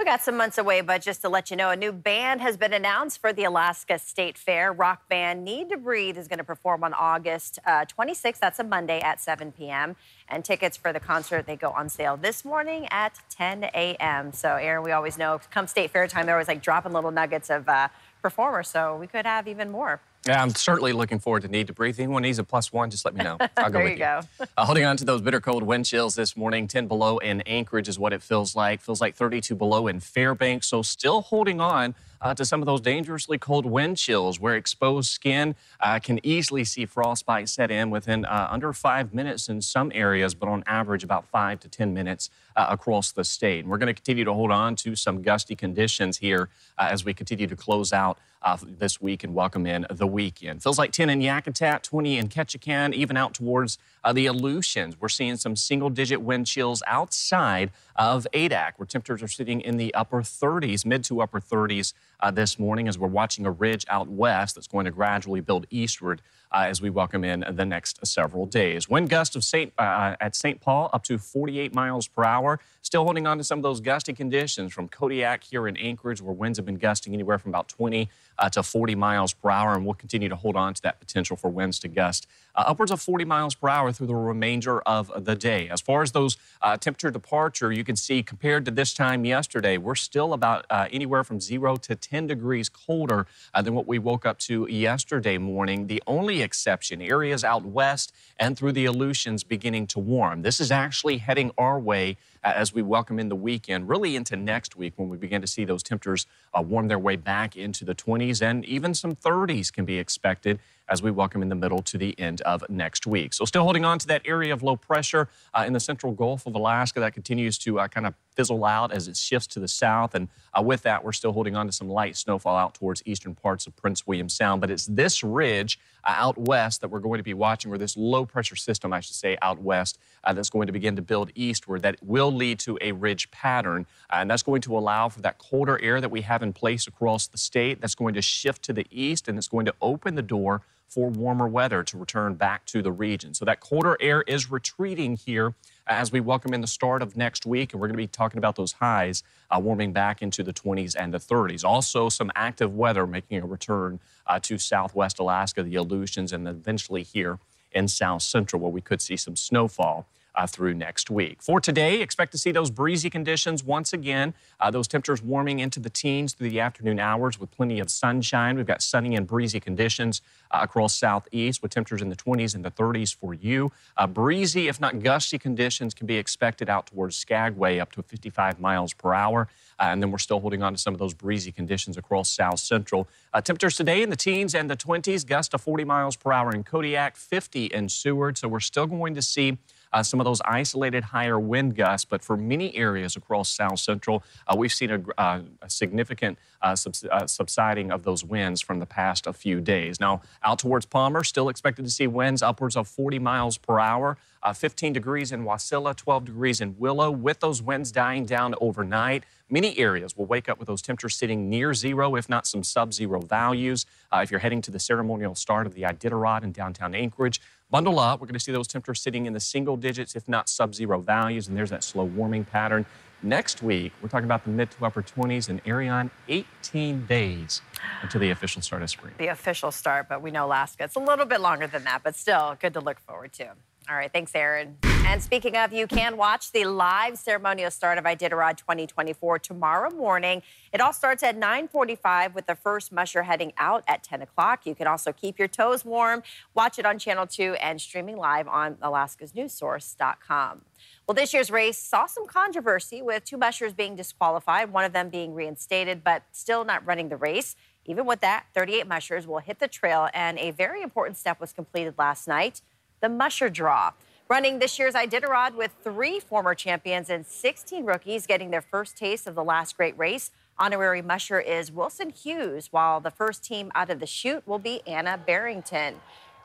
Got 0.06 0.22
some 0.22 0.38
months 0.38 0.60
away, 0.60 0.82
but 0.82 1.02
just 1.02 1.22
to 1.22 1.30
let 1.30 1.50
you 1.50 1.58
know, 1.58 1.72
a 1.72 1.76
new 1.76 1.92
band 1.92 2.40
has 2.40 2.58
been 2.58 2.74
announced 2.74 3.20
for 3.20 3.34
the 3.34 3.44
Alaska 3.44 3.98
State 3.98 4.38
Fair. 4.38 4.72
Rock 4.72 5.10
band 5.10 5.44
Need 5.44 5.72
to 5.72 5.78
Breathe 5.78 6.16
is 6.16 6.28
going 6.28 6.38
to 6.38 6.44
perform 6.44 6.84
on 6.84 6.94
August 6.94 7.58
uh, 7.66 7.86
26th. 7.86 8.38
That's 8.38 8.60
a 8.60 8.64
Monday 8.64 9.00
at 9.00 9.20
7 9.20 9.52
p.m. 9.52 9.96
And 10.30 10.46
tickets 10.46 10.78
for 10.78 10.94
the 10.94 11.00
concert, 11.00 11.48
they 11.48 11.56
go 11.56 11.72
on 11.72 11.90
sale 11.90 12.18
this 12.18 12.46
morning 12.46 12.88
at 12.92 13.20
10 13.32 13.64
a.m. 13.64 14.32
So, 14.32 14.56
Aaron, 14.56 14.84
we 14.84 14.92
always 14.92 15.18
know 15.18 15.42
come 15.50 15.66
State 15.66 15.90
Fair 15.90 16.08
time, 16.08 16.28
they're 16.28 16.36
always 16.36 16.48
like 16.48 16.62
dropping 16.62 16.94
little 16.94 17.10
nuggets 17.10 17.50
of 17.50 17.68
uh, 17.68 17.88
performers. 18.22 18.70
So 18.70 18.96
we 18.98 19.08
could 19.08 19.26
have 19.26 19.48
even 19.48 19.72
more. 19.72 20.00
Yeah, 20.28 20.42
I'm 20.42 20.56
certainly 20.56 20.92
looking 20.92 21.20
forward 21.20 21.44
to 21.44 21.48
Need 21.48 21.68
to 21.68 21.74
Breathe. 21.74 22.00
Anyone 22.00 22.24
needs 22.24 22.40
a 22.40 22.44
plus 22.44 22.74
one, 22.74 22.90
just 22.90 23.06
let 23.06 23.14
me 23.14 23.24
know. 23.24 23.38
I'll 23.58 23.70
go 23.70 23.74
there 23.74 23.84
with 23.84 23.92
you 23.92 23.98
go. 24.00 24.22
Uh, 24.58 24.66
holding 24.66 24.84
on 24.84 24.98
to 24.98 25.06
those 25.06 25.22
bitter 25.22 25.40
cold 25.40 25.62
wind 25.62 25.86
chills 25.86 26.16
this 26.16 26.36
morning, 26.36 26.68
10 26.68 26.88
below 26.88 27.20
in 27.20 27.42
Anchorage 27.42 27.88
is 27.88 28.00
what 28.00 28.12
it 28.12 28.24
feels 28.24 28.56
like. 28.56 28.82
Feels 28.82 29.00
like 29.00 29.14
32 29.14 29.54
below 29.54 29.86
in 29.86 30.00
Fairbanks. 30.00 30.66
So 30.66 30.82
still 30.82 31.22
holding 31.22 31.62
on 31.62 31.94
uh, 32.22 32.34
to 32.34 32.44
some 32.44 32.60
of 32.60 32.66
those 32.66 32.82
dangerously 32.82 33.38
cold 33.38 33.68
wind 33.68 33.98
chills 33.98 34.40
where 34.40 34.56
exposed 34.56 35.12
skin 35.12 35.54
uh, 35.80 36.00
can 36.00 36.20
easily 36.26 36.64
see 36.64 36.88
frostbite 36.88 37.48
set 37.48 37.70
in 37.70 37.92
within 37.92 38.26
uh, 38.26 38.48
under 38.50 38.74
five 38.74 39.14
minutes 39.14 39.48
in 39.48 39.62
some 39.62 39.92
areas, 39.94 40.34
but 40.34 40.50
on 40.50 40.64
average 40.66 41.04
about 41.04 41.28
five 41.28 41.60
to 41.60 41.70
10 41.70 41.94
minutes 41.94 42.32
uh, 42.56 42.66
across 42.70 43.12
the 43.12 43.24
state. 43.24 43.60
And 43.60 43.70
we're 43.70 43.78
going 43.78 43.88
to 43.88 43.94
continue 43.94 44.24
to 44.24 44.34
hold 44.34 44.50
on 44.50 44.76
to 44.78 44.96
some 44.96 45.22
gusty 45.22 45.56
conditions 45.56 46.18
here 46.18 46.50
uh, 46.80 46.88
as 46.90 47.06
we 47.06 47.14
continue 47.14 47.46
to 47.46 47.56
close 47.56 47.94
out 47.94 48.18
uh, 48.46 48.58
this 48.62 49.02
week 49.02 49.24
and 49.24 49.34
welcome 49.34 49.66
in 49.66 49.86
the 49.90 50.06
weekend. 50.06 50.62
Feels 50.62 50.78
like 50.78 50.92
10 50.92 51.10
in 51.10 51.20
Yakutat, 51.20 51.82
20 51.82 52.18
in 52.18 52.30
Ketchikan, 52.30 52.94
even 52.94 53.18
out 53.18 53.34
towards 53.34 53.80
uh, 54.04 54.14
the 54.14 54.28
Aleutians. 54.28 55.02
We're 55.02 55.10
seeing 55.10 55.36
some 55.36 55.56
single 55.56 55.90
digit 55.90 56.22
wind 56.22 56.46
chills 56.46 56.84
outside 56.86 57.72
of 57.96 58.28
Adak, 58.34 58.74
where 58.78 58.86
temperatures 58.86 59.24
are 59.24 59.28
sitting 59.28 59.62
in 59.62 59.78
the 59.78 59.94
upper 59.96 60.22
30s, 60.22 60.86
mid 60.86 61.04
to 61.06 61.22
upper 61.22 61.40
30s 61.40 61.94
uh, 62.20 62.30
this 62.30 62.60
morning 62.60 62.88
as 62.88 63.00
we're 63.00 63.08
watching 63.08 63.46
a 63.48 63.52
ridge 63.52 63.86
out 63.90 64.08
west 64.08 64.56
that's 64.56 64.68
going 64.68 64.86
to 64.86 64.92
gradually 64.92 65.42
build 65.42 65.66
eastward 65.72 66.22
uh, 66.52 66.66
as 66.68 66.82
we 66.82 66.90
welcome 66.90 67.24
in 67.24 67.44
the 67.50 67.66
next 67.66 68.06
several 68.06 68.46
days. 68.46 68.88
Wind 68.88 69.10
gust 69.10 69.36
of 69.36 69.44
Saint, 69.44 69.74
uh, 69.80 70.16
at 70.22 70.36
St. 70.36 70.62
Paul 70.62 70.90
up 70.94 71.04
to 71.06 71.18
48 71.18 71.74
miles 71.74 72.08
per 72.08 72.24
hour. 72.24 72.60
Still 72.86 73.04
holding 73.04 73.26
on 73.26 73.40
to 73.40 73.44
some 73.44 73.58
of 73.58 73.64
those 73.64 73.80
gusty 73.80 74.14
conditions 74.14 74.72
from 74.72 74.88
Kodiak 74.88 75.44
here 75.44 75.68
in 75.68 75.76
Anchorage, 75.76 76.22
where 76.22 76.36
winds 76.36 76.60
have 76.60 76.68
been 76.68 76.76
gusting 76.76 77.16
anywhere 77.16 77.40
from 77.40 77.50
about 77.50 77.68
20 77.68 78.08
uh, 78.38 78.50
to 78.52 78.62
40 78.62 78.94
miles 78.94 79.34
per 79.34 79.50
hour, 79.50 79.74
and 79.74 79.84
we'll 79.86 79.96
continue 79.96 80.30
to 80.30 80.36
hold 80.36 80.56
on 80.56 80.76
to 80.76 80.82
that 80.84 81.00
potential 81.00 81.36
for 81.36 81.50
winds 81.50 81.80
to 81.80 81.88
gust 81.88 82.28
uh, 82.56 82.64
upwards 82.68 82.92
of 82.92 83.02
40 83.02 83.26
miles 83.26 83.56
per 83.56 83.70
hour 83.70 83.92
through 83.92 84.08
the 84.08 84.16
remainder 84.16 84.82
of 84.82 85.12
the 85.26 85.36
day. 85.36 85.68
As 85.70 85.82
far 85.82 86.04
as 86.04 86.12
those 86.12 86.38
uh, 86.62 86.78
temperature 86.78 87.12
departure, 87.12 87.72
you 87.72 87.84
can 87.84 87.96
see 87.96 88.24
compared 88.24 88.66
to 88.66 88.72
this 88.72 88.94
time 88.94 89.26
yesterday, 89.26 89.78
we're 89.78 89.96
still 89.96 90.34
about 90.34 90.66
uh, 90.70 90.88
anywhere 90.92 91.24
from 91.24 91.40
zero 91.42 91.78
to 91.78 91.96
10 91.96 92.28
degrees 92.28 92.70
colder 92.70 93.28
uh, 93.54 93.62
than 93.62 93.74
what 93.74 93.88
we 93.88 94.00
woke 94.00 94.26
up 94.26 94.38
to 94.40 94.68
yesterday 94.70 95.38
morning. 95.38 95.88
The 95.88 96.04
only 96.08 96.42
exception, 96.42 97.02
areas 97.02 97.44
out 97.44 97.66
west 97.66 98.14
and 98.38 98.58
through 98.58 98.74
the 98.74 98.86
Aleutians 98.86 99.44
beginning 99.44 99.88
to 99.88 100.00
warm. 100.00 100.44
This 100.44 100.60
is 100.60 100.72
actually 100.72 101.18
heading 101.18 101.52
our 101.58 101.80
way 101.80 102.18
as 102.54 102.74
we 102.74 102.82
welcome 102.82 103.20
in 103.20 103.30
the 103.30 103.36
weekend, 103.36 103.90
really 103.90 104.16
into 104.16 104.36
next 104.36 104.76
week 104.76 104.94
when 104.98 105.10
we 105.10 105.18
begin 105.18 105.42
to 105.42 105.48
see 105.48 105.66
those 105.66 105.82
temperatures 105.82 106.28
uh, 106.54 106.62
warm 106.62 106.88
their 106.88 107.00
way 107.00 107.16
back 107.16 107.56
into 107.56 107.84
the 107.84 107.96
20s 107.96 108.42
and 108.42 108.64
even 108.66 108.94
some 108.94 109.16
30s 109.16 109.74
can 109.74 109.86
be 109.86 109.98
expected 109.98 110.60
as 110.88 111.02
we 111.02 111.12
welcome 111.12 111.42
in 111.42 111.50
the 111.50 111.56
middle 111.56 111.82
to 111.82 111.98
the 111.98 112.18
end 112.20 112.42
of 112.42 112.64
next 112.70 113.08
week. 113.08 113.34
So, 113.34 113.46
still 113.46 113.64
holding 113.64 113.86
on 113.86 114.00
to 114.00 114.08
that 114.08 114.22
area 114.26 114.54
of 114.54 114.64
low 114.64 114.76
pressure 114.76 115.28
uh, 115.54 115.64
in 115.66 115.74
the 115.74 115.80
central 115.80 116.12
Gulf 116.12 116.46
of 116.46 116.56
Alaska 116.56 117.00
that 117.00 117.14
continues 117.14 117.58
to 117.60 117.80
uh, 117.80 117.88
kind 117.88 118.06
of 118.06 118.14
fizzle 118.36 118.66
out 118.66 118.92
as 118.92 119.08
it 119.08 119.16
shifts 119.16 119.48
to 119.48 119.60
the 119.60 119.68
south. 119.68 120.14
And 120.14 120.28
uh, 120.54 120.62
with 120.62 120.84
that, 120.84 121.04
we're 121.04 121.14
still 121.14 121.32
holding 121.32 121.56
on 121.56 121.66
to 121.68 121.72
some 121.72 121.90
light 121.90 122.18
snowfall 122.18 122.58
out 122.58 122.74
towards 122.74 123.02
eastern 123.06 123.34
parts 123.34 123.66
of 123.66 123.76
Prince 123.76 124.06
William 124.06 124.30
Sound. 124.30 124.62
But 124.62 124.70
it's 124.70 124.86
this 124.86 125.24
ridge 125.24 125.80
uh, 126.04 126.14
out 126.16 126.38
west 126.38 126.82
that 126.82 126.90
we're 126.90 127.00
going 127.00 127.18
to 127.18 127.24
be 127.24 127.34
watching, 127.34 127.72
or 127.72 127.78
this 127.78 127.98
low 127.98 128.26
pressure 128.26 128.56
system, 128.56 128.94
I 128.94 129.00
should 129.00 129.16
say, 129.16 129.38
out 129.42 129.62
west, 129.62 129.98
uh, 130.24 130.34
that's 130.34 130.50
going 130.50 130.68
to 130.68 130.74
begin 130.74 130.96
to 130.98 131.02
build 131.02 131.32
eastward 131.36 131.82
that 131.84 131.98
will 132.04 132.32
lead 132.32 132.60
to 132.60 132.78
a 132.82 132.92
ridge 132.92 133.32
pattern. 133.32 133.86
Uh, 134.10 134.18
and 134.18 134.30
that's 134.30 134.44
going 134.44 134.62
to 134.62 134.78
allow 134.78 135.10
for 135.10 135.22
that 135.22 135.38
colder 135.38 135.82
air 135.82 136.02
that 136.02 136.12
we 136.12 136.22
have 136.22 136.44
in 136.44 136.54
place 136.54 136.88
across 136.88 137.28
the 137.28 137.38
state. 137.38 137.82
That's 137.82 137.96
going 137.96 138.14
to 138.16 138.22
shift 138.22 138.64
to 138.64 138.74
the 138.74 138.86
east 138.92 139.28
and 139.28 139.38
it's 139.38 139.48
going 139.48 139.66
to 139.66 139.74
open 139.82 140.16
the 140.16 140.22
door 140.22 140.62
for 140.88 141.10
warmer 141.10 141.48
weather 141.48 141.84
to 141.84 141.98
return 141.98 142.36
back 142.36 142.66
to 142.68 142.82
the 142.82 142.92
region. 142.92 143.34
So 143.34 143.46
that 143.46 143.60
colder 143.60 143.98
air 144.00 144.22
is 144.24 144.52
retreating 144.52 145.18
here 145.18 145.54
as 145.88 146.12
we 146.12 146.20
welcome 146.20 146.54
in 146.54 146.62
the 146.62 146.68
start 146.68 147.02
of 147.02 147.18
next 147.18 147.46
week, 147.46 147.74
and 147.74 147.82
we're 147.82 147.88
going 147.88 147.98
to 147.98 148.04
be 148.04 148.08
talking 148.08 148.38
about 148.38 148.56
those 148.56 148.74
highs 148.74 149.24
uh, 149.52 149.60
warming 149.60 149.94
back 149.94 150.22
into 150.22 150.44
the 150.44 150.54
20s 150.54 150.96
and 150.98 151.14
the 151.14 151.20
30s. 151.20 151.64
Also, 151.64 152.10
some 152.10 152.32
active 152.36 152.74
weather 152.76 153.06
making 153.06 153.40
a 153.42 153.46
return 153.46 154.00
uh, 154.28 154.40
to 154.42 154.58
southwest 154.58 155.20
Alaska, 155.20 155.64
the 155.64 155.76
Aleutians, 155.76 156.34
and 156.34 156.48
eventually 156.48 157.04
here 157.04 157.40
in 157.72 157.88
south 157.88 158.22
central, 158.22 158.62
where 158.62 158.72
we 158.72 158.82
could 158.82 159.02
see 159.02 159.18
some 159.18 159.36
snowfall. 159.36 160.08
Uh, 160.36 160.48
through 160.48 160.74
next 160.74 161.10
week. 161.10 161.42
For 161.42 161.60
today, 161.60 162.02
expect 162.02 162.32
to 162.34 162.38
see 162.38 162.52
those 162.52 162.70
breezy 162.70 163.10
conditions 163.10 163.64
once 163.64 163.94
again. 163.94 164.34
Uh, 164.60 164.72
those 164.72 164.88
temperatures 164.88 165.22
warming 165.22 165.60
into 165.60 165.80
the 165.80 165.90
teens 165.90 166.34
through 166.34 166.50
the 166.50 166.60
afternoon 166.60 167.00
hours 167.00 167.40
with 167.40 167.52
plenty 167.52 167.80
of 167.80 167.90
sunshine. 167.90 168.58
We've 168.58 168.66
got 168.66 168.82
sunny 168.82 169.16
and 169.16 169.26
breezy 169.26 169.60
conditions 169.60 170.22
uh, 170.52 170.60
across 170.62 170.96
southeast 170.96 171.62
with 171.62 171.72
temperatures 171.72 172.02
in 172.02 172.10
the 172.10 172.16
20s 172.16 172.56
and 172.56 172.64
the 172.64 172.72
30s 172.72 173.16
for 173.16 173.34
you. 173.34 173.72
Uh, 173.98 174.08
breezy, 174.08 174.68
if 174.68 174.80
not 174.80 175.02
gusty 175.02 175.38
conditions, 175.38 175.94
can 175.94 176.08
be 176.08 176.18
expected 176.18 176.70
out 176.70 176.88
towards 176.88 177.16
Skagway 177.16 177.80
up 177.80 177.92
to 177.94 178.04
55 178.04 178.60
miles 178.60 178.94
per 178.94 179.14
hour. 179.14 179.48
Uh, 179.80 179.84
and 179.86 180.02
then 180.02 180.12
we're 180.12 180.18
still 180.18 180.40
holding 180.40 180.64
on 180.64 180.74
to 180.74 180.80
some 180.80 180.94
of 180.94 181.00
those 181.00 181.14
breezy 181.14 181.52
conditions 181.52 181.98
across 181.98 182.30
south 182.30 182.60
central. 182.60 183.08
Uh, 183.34 183.42
temperatures 183.42 183.76
today 183.76 184.02
in 184.02 184.10
the 184.10 184.16
teens 184.16 184.56
and 184.56 184.70
the 184.70 184.78
20s, 184.78 185.26
gust 185.26 185.52
to 185.52 185.58
40 185.58 185.84
miles 185.84 186.16
per 186.16 186.32
hour 186.32 186.54
in 186.54 186.64
Kodiak, 186.64 187.18
50 187.18 187.66
in 187.66 187.90
Seward. 187.90 188.38
So 188.38 188.48
we're 188.48 188.60
still 188.62 188.88
going 188.88 189.16
to 189.16 189.22
see 189.22 189.58
uh, 189.96 190.04
some 190.04 190.20
of 190.20 190.26
those 190.26 190.42
isolated 190.42 191.06
higher 191.06 191.40
wind 191.40 191.76
gusts. 191.76 192.06
But 192.06 192.22
for 192.22 192.36
many 192.36 192.76
areas 192.76 193.16
across 193.16 193.50
South 193.50 193.80
Central, 193.80 194.24
uh, 194.46 194.56
we've 194.58 194.74
seen 194.74 194.92
a, 194.92 195.02
uh, 195.18 195.42
a 195.62 195.70
significant 195.70 196.38
uh, 196.62 196.76
subs- 196.76 197.06
uh, 197.06 197.26
subsiding 197.26 197.92
of 197.92 198.04
those 198.04 198.24
winds 198.24 198.62
from 198.62 198.80
the 198.80 198.86
past 198.86 199.26
a 199.26 199.32
few 199.34 199.62
days. 199.62 200.00
Now, 200.00 200.22
out 200.44 200.60
towards 200.60 200.86
Palmer, 200.86 201.24
still 201.24 201.48
expected 201.48 201.86
to 201.86 201.92
see 201.92 202.08
winds 202.08 202.44
upwards 202.44 202.76
of 202.76 202.90
40 202.90 203.20
miles 203.20 203.58
per 203.58 203.80
hour. 203.80 204.18
Uh, 204.44 204.54
15 204.54 204.94
degrees 204.94 205.32
in 205.32 205.44
Wasilla, 205.44 205.96
12 205.96 206.26
degrees 206.26 206.62
in 206.62 206.76
Willow. 206.78 207.10
With 207.10 207.40
those 207.40 207.64
winds 207.64 207.92
dying 207.92 208.26
down 208.26 208.54
overnight, 208.62 209.24
many 209.50 209.78
areas 209.80 210.16
will 210.16 210.28
wake 210.28 210.48
up 210.48 210.60
with 210.60 210.68
those 210.68 210.84
temperatures 210.84 211.16
sitting 211.16 211.50
near 211.50 211.74
zero, 211.74 212.16
if 212.16 212.30
not 212.30 212.46
some 212.46 212.62
sub 212.64 212.94
zero 212.94 213.22
values. 213.22 213.88
Uh, 214.12 214.20
if 214.24 214.30
you're 214.30 214.40
heading 214.40 214.62
to 214.62 214.70
the 214.70 214.80
ceremonial 214.80 215.34
start 215.34 215.66
of 215.66 215.74
the 215.74 215.82
Iditarod 215.82 216.44
in 216.44 216.52
downtown 216.52 216.94
Anchorage, 216.94 217.42
bundle 217.70 218.00
up. 218.00 218.20
We're 218.20 218.28
going 218.28 218.34
to 218.36 218.40
see 218.40 218.52
those 218.52 218.68
temperatures 218.68 219.02
sitting 219.02 219.26
in 219.26 219.34
the 219.34 219.40
single 219.40 219.78
digits, 219.78 220.16
if 220.16 220.28
not 220.28 220.50
sub 220.50 220.76
zero 220.76 221.00
values, 221.00 221.48
and 221.48 221.58
there's 221.58 221.70
that 221.70 221.84
slow 221.84 222.04
warming 222.04 222.46
pattern. 222.46 222.86
Next 223.24 223.64
week, 223.64 223.92
we're 224.02 224.10
talking 224.10 224.26
about 224.26 224.44
the 224.44 224.52
mid 224.52 224.70
to 224.72 224.86
upper 224.86 225.02
20s 225.02 225.50
and 225.50 225.62
Aaron, 225.66 226.12
18 226.28 227.06
days 227.06 227.62
until 228.02 228.22
the 228.22 228.30
official 228.30 228.62
start 228.62 228.84
of 228.84 228.90
spring. 228.90 229.14
The 229.18 229.28
official 229.28 229.72
start, 229.72 230.08
but 230.08 230.22
we 230.22 230.32
know 230.32 230.46
Alaska. 230.46 230.84
It's 230.84 230.96
a 230.96 231.00
little 231.00 231.26
bit 231.26 231.42
longer 231.42 231.66
than 231.66 231.84
that, 231.86 232.02
but 232.04 232.16
still 232.16 232.56
good 232.60 232.74
to 232.74 232.82
look 232.82 233.00
forward 233.00 233.34
to. 233.34 233.48
All 233.90 233.96
right, 233.96 234.12
thanks, 234.12 234.34
Aaron. 234.36 234.78
And 235.08 235.22
speaking 235.22 235.56
of, 235.56 235.72
you 235.72 235.86
can 235.86 236.18
watch 236.18 236.52
the 236.52 236.66
live 236.66 237.18
ceremonial 237.18 237.70
start 237.70 237.98
of 237.98 238.06
Iditarod 238.06 238.58
2024 238.58 239.40
tomorrow 239.40 239.90
morning. 239.92 240.42
It 240.74 240.82
all 240.82 240.92
starts 240.92 241.22
at 241.22 241.38
9:45 241.38 242.34
with 242.34 242.48
the 242.48 242.56
first 242.56 242.92
musher 242.92 243.24
heading 243.24 243.54
out 243.58 243.84
at 243.88 244.04
10 244.04 244.24
o'clock. 244.24 244.66
You 244.66 244.74
can 244.74 244.88
also 244.88 245.14
keep 245.14 245.38
your 245.38 245.48
toes 245.48 245.86
warm. 245.86 246.24
Watch 246.56 246.80
it 246.80 246.88
on 246.88 246.98
Channel 246.98 247.28
2 247.28 247.54
and 247.62 247.80
streaming 247.80 248.18
live 248.18 248.48
on 248.48 248.76
alaskasnewssource.com. 248.76 250.66
Well, 251.08 251.16
this 251.16 251.34
year's 251.34 251.52
race 251.52 251.78
saw 251.78 252.08
some 252.08 252.26
controversy 252.26 253.02
with 253.02 253.24
two 253.24 253.38
mushers 253.38 253.74
being 253.74 253.96
disqualified, 253.96 254.74
one 254.74 254.86
of 254.86 254.92
them 254.92 255.10
being 255.10 255.36
reinstated, 255.36 256.04
but 256.04 256.24
still 256.32 256.66
not 256.66 256.86
running 256.86 257.10
the 257.10 257.18
race. 257.18 257.56
Even 257.86 258.08
with 258.08 258.22
that, 258.22 258.48
38 258.56 258.88
mushers 258.88 259.28
will 259.28 259.40
hit 259.40 259.60
the 259.60 259.68
trail, 259.68 260.10
and 260.16 260.40
a 260.40 260.50
very 260.50 260.82
important 260.82 261.16
step 261.16 261.40
was 261.40 261.54
completed 261.54 261.94
last 262.00 262.28
night 262.28 262.62
the 263.02 263.10
musher 263.10 263.50
draw. 263.50 263.92
Running 264.28 264.58
this 264.58 264.80
year's 264.80 264.96
Iditarod 264.96 265.54
with 265.54 265.76
three 265.84 266.20
former 266.20 266.56
champions 266.56 267.12
and 267.12 267.28
16 267.28 267.86
rookies 267.86 268.26
getting 268.26 268.50
their 268.50 268.64
first 268.64 268.98
taste 268.98 269.28
of 269.28 269.36
the 269.36 269.44
last 269.44 269.78
great 269.78 269.96
race. 270.00 270.32
Honorary 270.58 271.04
musher 271.04 271.40
is 271.40 271.72
Wilson 271.72 272.10
Hughes, 272.10 272.70
while 272.72 273.00
the 273.00 273.12
first 273.12 273.44
team 273.44 273.72
out 273.76 273.92
of 273.92 274.00
the 274.00 274.08
chute 274.08 274.42
will 274.48 274.58
be 274.58 274.82
Anna 274.88 275.20
Berington. 275.28 275.98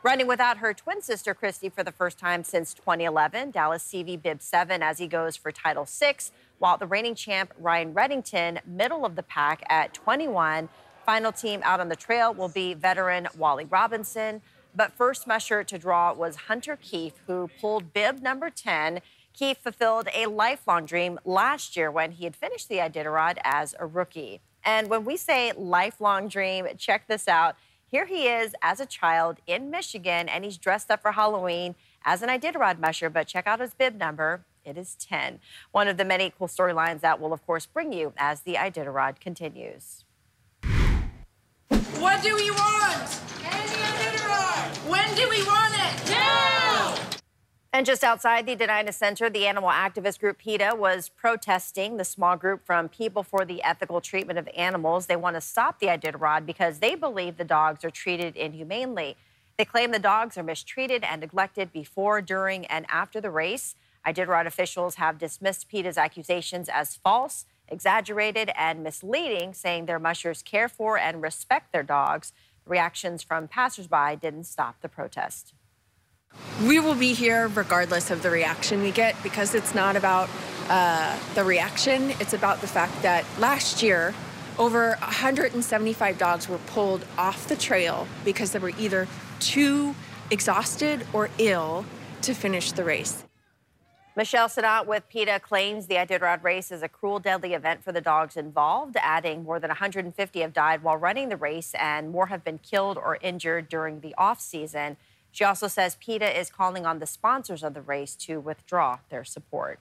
Running 0.03 0.27
without 0.27 0.59
her 0.59 0.75
twin 0.75 1.01
sister 1.01 1.35
Kristy 1.35 1.73
for 1.73 1.83
the 1.83 1.91
first 1.91 2.19
time 2.19 2.45
since 2.45 2.75
2011, 2.75 3.51
Dallas 3.51 3.83
Seavey 3.83 4.21
bib 4.21 4.43
7 4.43 4.83
as 4.83 4.99
he 4.99 5.07
goes 5.07 5.39
for 5.39 5.51
title 5.51 5.87
6, 5.87 6.33
while 6.59 6.77
the 6.77 6.87
reigning 6.87 7.15
champ 7.15 7.55
Ryan 7.59 7.95
Redington, 7.95 8.59
middle 8.67 9.07
of 9.07 9.17
the 9.17 9.23
pack 9.23 9.63
at 9.71 9.95
21. 9.95 10.69
Final 11.07 11.33
team 11.33 11.63
out 11.65 11.81
on 11.81 11.89
the 11.89 11.97
trail 11.97 12.35
will 12.35 12.51
be 12.51 12.75
veteran 12.75 13.27
Wally 13.39 13.65
Robinson. 13.65 14.43
But 14.75 14.93
first 14.93 15.27
musher 15.27 15.65
to 15.65 15.79
draw 15.79 16.13
was 16.13 16.37
Hunter 16.37 16.77
Keefe, 16.81 17.21
who 17.27 17.51
pulled 17.61 17.93
bib 17.93 18.23
number 18.23 18.51
10. 18.51 19.01
Keefe 19.33 19.59
fulfilled 19.59 20.09
a 20.15 20.27
lifelong 20.27 20.87
dream 20.87 21.19
last 21.25 21.77
year 21.77 21.91
when 21.91 22.13
he 22.13 22.25
had 22.25 22.37
finished 22.37 22.69
the 22.69 22.77
Iditarod 22.77 23.39
as 23.43 23.75
a 23.79 23.87
rookie. 23.87 24.41
And 24.65 24.89
when 24.89 25.05
we 25.05 25.17
say 25.17 25.53
lifelong 25.57 26.29
dream, 26.29 26.67
check 26.77 27.09
this 27.09 27.27
out. 27.27 27.57
Here 27.87 28.07
he 28.07 28.29
is 28.29 28.55
as 28.63 28.79
a 28.79 28.87
child 28.87 29.39
in 29.47 29.71
Michigan, 29.71 30.29
and 30.29 30.45
he's 30.45 30.59
dressed 30.59 30.91
up 30.91 31.03
for 31.03 31.13
Halloween 31.13 31.75
as 32.05 32.23
an 32.23 32.29
Iditarod 32.29 32.79
musher. 32.79 33.11
But 33.11 33.27
check 33.27 33.47
out 33.47 33.61
his 33.61 33.75
bib 33.75 33.97
number. 33.97 34.45
It 34.65 34.77
is 34.77 34.95
10. 34.97 35.41
One 35.73 35.89
of 35.89 35.97
the 35.97 36.05
many 36.05 36.33
cool 36.37 36.47
storylines 36.47 37.01
that 37.01 37.21
will, 37.21 37.33
of 37.33 37.45
course, 37.47 37.67
bring 37.67 37.93
you 37.93 38.13
as 38.17 38.43
the 38.43 38.55
Iditarod 38.55 39.19
continues. 39.19 40.05
What 41.99 42.23
do 42.23 42.37
we 42.37 42.51
want? 42.51 43.40
When 44.87 45.15
do 45.15 45.29
we 45.29 45.45
want 45.45 45.75
it? 45.75 46.11
Now! 46.11 46.97
And 47.73 47.87
just 47.87 48.03
outside 48.03 48.47
the 48.47 48.57
Dena'ina 48.57 48.93
Center, 48.93 49.31
the 49.31 49.47
animal 49.47 49.71
activist 49.71 50.19
group 50.19 50.39
PETA 50.39 50.75
was 50.77 51.09
protesting 51.09 51.97
the 51.97 52.05
small 52.05 52.37
group 52.37 52.67
from 52.67 52.89
People 52.89 53.23
for 53.23 53.45
the 53.45 53.63
Ethical 53.63 54.01
Treatment 54.01 54.39
of 54.39 54.49
Animals. 54.57 55.07
They 55.07 55.17
want 55.17 55.37
to 55.37 55.41
stop 55.41 55.79
the 55.79 55.87
Iditarod 55.87 56.47
because 56.47 56.81
they 56.81 56.95
believe 56.95 57.37
the 57.37 57.45
dogs 57.45 57.85
are 57.85 57.91
treated 57.91 58.37
inhumanely. 58.37 59.17
They 59.57 59.65
claim 59.65 59.93
the 59.93 59.99
dogs 59.99 60.37
are 60.37 60.43
mistreated 60.43 61.05
and 61.05 61.21
neglected 61.21 61.73
before, 61.73 62.21
during, 62.21 62.67
and 62.67 62.87
after 62.91 63.21
the 63.21 63.31
race. 63.31 63.77
Iditarod 64.07 64.47
officials 64.47 64.97
have 64.97 65.19
dismissed 65.19 65.69
PETA's 65.69 65.99
accusations 65.99 66.69
as 66.69 66.97
false, 66.97 67.45
exaggerated, 67.69 68.51
and 68.57 68.83
misleading, 68.83 69.55
saying 69.55 69.87
their 69.87 69.99
mushers 69.99 70.43
care 70.43 70.69
for 70.69 70.99
and 70.99 71.23
respect 71.23 71.73
their 71.73 71.83
dogs. 71.83 72.33
Reactions 72.67 73.23
from 73.23 73.49
passersby 73.49 74.17
didn't 74.21 74.45
stop 74.45 74.81
the 74.81 74.89
protest. 74.89 75.55
We 76.65 76.79
will 76.79 76.95
be 76.95 77.15
here 77.15 77.49
regardless 77.49 78.11
of 78.11 78.23
the 78.23 78.31
reaction 78.31 78.83
we 78.83 78.93
get 78.93 79.21
because 79.23 79.55
it's 79.55 79.75
not 79.75 79.97
about 79.97 80.29
uh, 80.69 81.19
the 81.35 81.43
reaction, 81.43 82.11
it's 82.21 82.33
about 82.33 82.61
the 82.61 82.69
fact 82.69 83.03
that 83.03 83.25
last 83.39 83.83
year, 83.83 84.15
over 84.59 84.91
175 85.01 86.19
dogs 86.19 86.49
were 86.49 86.59
pulled 86.59 87.05
off 87.19 87.49
the 87.49 87.57
trail 87.57 88.07
because 88.25 88.53
they 88.53 88.59
were 88.59 88.73
either 88.79 89.09
too 89.41 89.95
exhausted 90.31 91.05
or 91.13 91.31
ill 91.39 91.85
to 92.23 92.35
finish 92.35 92.73
the 92.73 92.85
race. 92.85 93.25
Michelle 94.17 94.49
Sanat 94.49 94.87
with 94.87 95.09
PETA 95.09 95.39
claims 95.39 95.87
the 95.87 95.95
Iditarod 95.95 96.43
race 96.43 96.73
is 96.73 96.83
a 96.83 96.89
cruel, 96.89 97.21
deadly 97.21 97.55
event 97.55 97.85
for 97.85 97.93
the 97.93 98.01
dogs 98.01 98.37
involved, 98.37 98.97
adding 99.01 99.45
more 99.45 99.61
than 99.61 99.69
150 99.69 100.41
have 100.41 100.53
died 100.53 100.83
while 100.83 100.97
running 100.97 101.29
the 101.29 101.37
race 101.37 101.75
and 101.79 102.11
more 102.11 102.27
have 102.27 102.43
been 102.43 102.59
killed 102.59 102.99
or 102.99 103.19
injured 103.21 103.69
during 103.69 104.01
the 104.01 104.13
off 104.19 104.41
season. 104.41 104.97
She 105.31 105.45
also 105.45 105.69
says 105.69 105.97
PETA 106.01 106.39
is 106.39 106.51
calling 106.51 106.87
on 106.87 106.99
the 106.99 107.07
sponsors 107.07 107.63
of 107.63 107.73
the 107.73 107.83
race 107.83 108.17
to 108.17 108.41
withdraw 108.41 108.99
their 109.11 109.23
support. 109.23 109.79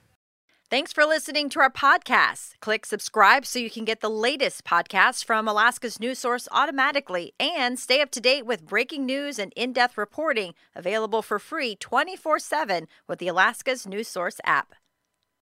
Thanks 0.70 0.92
for 0.92 1.04
listening 1.04 1.48
to 1.48 1.58
our 1.58 1.68
podcast. 1.68 2.52
Click 2.60 2.86
subscribe 2.86 3.44
so 3.44 3.58
you 3.58 3.70
can 3.70 3.84
get 3.84 4.02
the 4.02 4.08
latest 4.08 4.62
podcasts 4.62 5.24
from 5.24 5.48
Alaska's 5.48 5.98
news 5.98 6.20
source 6.20 6.46
automatically 6.52 7.32
and 7.40 7.76
stay 7.76 8.00
up 8.00 8.12
to 8.12 8.20
date 8.20 8.46
with 8.46 8.68
breaking 8.68 9.04
news 9.04 9.40
and 9.40 9.52
in 9.56 9.72
depth 9.72 9.98
reporting 9.98 10.54
available 10.76 11.22
for 11.22 11.40
free 11.40 11.74
24 11.74 12.38
7 12.38 12.86
with 13.08 13.18
the 13.18 13.26
Alaska's 13.26 13.84
news 13.84 14.06
source 14.06 14.38
app. 14.44 14.76